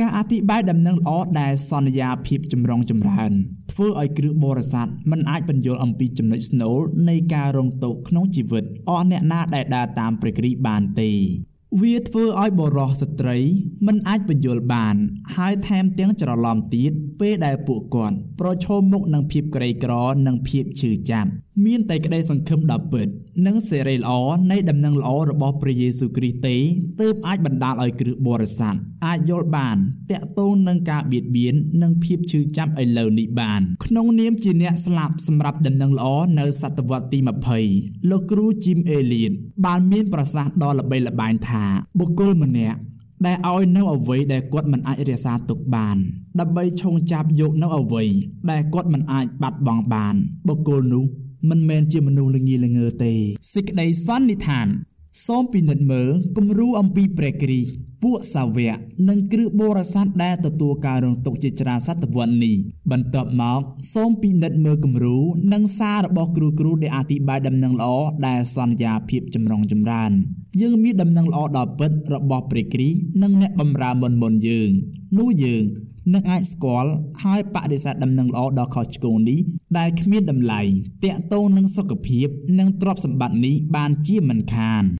[0.00, 3.32] ការអធិប្បាយដំណឹងល្អដែលសន្យាភាពចម្រុងចម្រើន
[3.72, 6.78] ធ្វើឲ្យគ្រឹះបរិស័ទមិនអាចបញ្យល់អំពីចំណុចស្នូល
[7.08, 11.12] នៃការរងទុក្ខក្នុងជីវិតអស់អ្នកណាដែលដើរតាមព្រះគ្រីស្ទបានទេ
[11.80, 13.38] វាធ្វើឲ្យបរោះស្ត្រី
[13.86, 14.96] មិនអាចបញ្យល់បាន
[15.36, 19.92] ហើយថែមទាំងច្រឡំទៀតពេលដែលពួកគាត់ប្រឈមមុខនឹងភាពក្រីក្រ
[20.26, 21.30] និងភាពឈឺចាប់
[21.64, 23.08] មានតែក្តីសង្ឃឹមដ៏ពិត
[23.46, 24.10] និងសេរីល្អ
[24.50, 26.56] នៃដំណឹងល្អរបស់ព្រះយេស៊ូវគ្រីស្ទទេ
[27.00, 28.74] ទើបអាចបណ្ដាលឲ្យគ្រឹះបរិស័ទ
[29.06, 29.76] អាចយល់បាន
[30.10, 36.06] តាក់ទងនឹងការបៀតបៀននិងភាពឈឺចាប់ឥឡូវនេះបាន ក្នុងនាមជាអ្នកស្លាប់សម្រាប់ដំណឹងល្អ
[36.38, 37.18] នៅសតវត្សទី
[37.64, 39.32] 20លោកគ្រូជីមអេលៀន
[39.66, 41.64] បានមានប្រសាសន៍ដ៏ល្បីល្បាញថា
[41.98, 42.78] បុគ្គលម្នាក់
[43.26, 45.96] ដែលឲ្យនៅអ្វីដែលគាត់មិនអាចរក្សាទុកបាន
[46.40, 48.04] ដើម្បីឈោងចាប់យកនៅអ្វី
[48.50, 50.14] ដែលគាត់មិនអាចបាត់បង់បាន
[50.48, 51.04] បុគ្គលនោះ
[51.50, 53.12] មិនមែនជាមនុស្សល្ងីល្ងើទេ
[53.54, 54.68] សេចក្តីសន្និដ្ឋាន
[55.26, 57.70] សូមពិនិត្យមើលគំរូអំពីព្រះគ្រីស្ទ
[58.04, 58.76] ពួកសាវក
[59.08, 62.56] និងគ្រឹះបរិស័ទដែលទទួលការរងទុក្ខជាច្រើនសតវត្សនេះ
[62.90, 63.60] បន្ទាប់មក
[63.94, 65.18] សូមពិនិត្យមើលគំរូ
[65.52, 67.88] និងសាររបស់គ្រូគ្រូដែលអធិប្បាយដំណឹងល្អ
[68.26, 70.10] ដែលសន្យាភាពចម្រុងចម្រើន
[70.60, 74.70] យើងមានដំណឹងល្អដល់ពិតរបស់ព្រះគ្រីស្ទនិងអ្នកបម្រើមុនមុនយើង
[75.18, 75.64] នោះយើង
[76.14, 76.90] នឹងអាចស្គាល់
[77.22, 79.38] ហើយបដិសេធដំណឹងល្អដ៏ខុសឆ្គងនេះ
[79.78, 80.62] ដែលគ្មានតម្លៃ
[81.04, 82.26] តាក់ទងនឹងសុខភាព
[82.58, 84.84] និងទ្រព្យសម្បត្តិនេះបានជាមិនខាន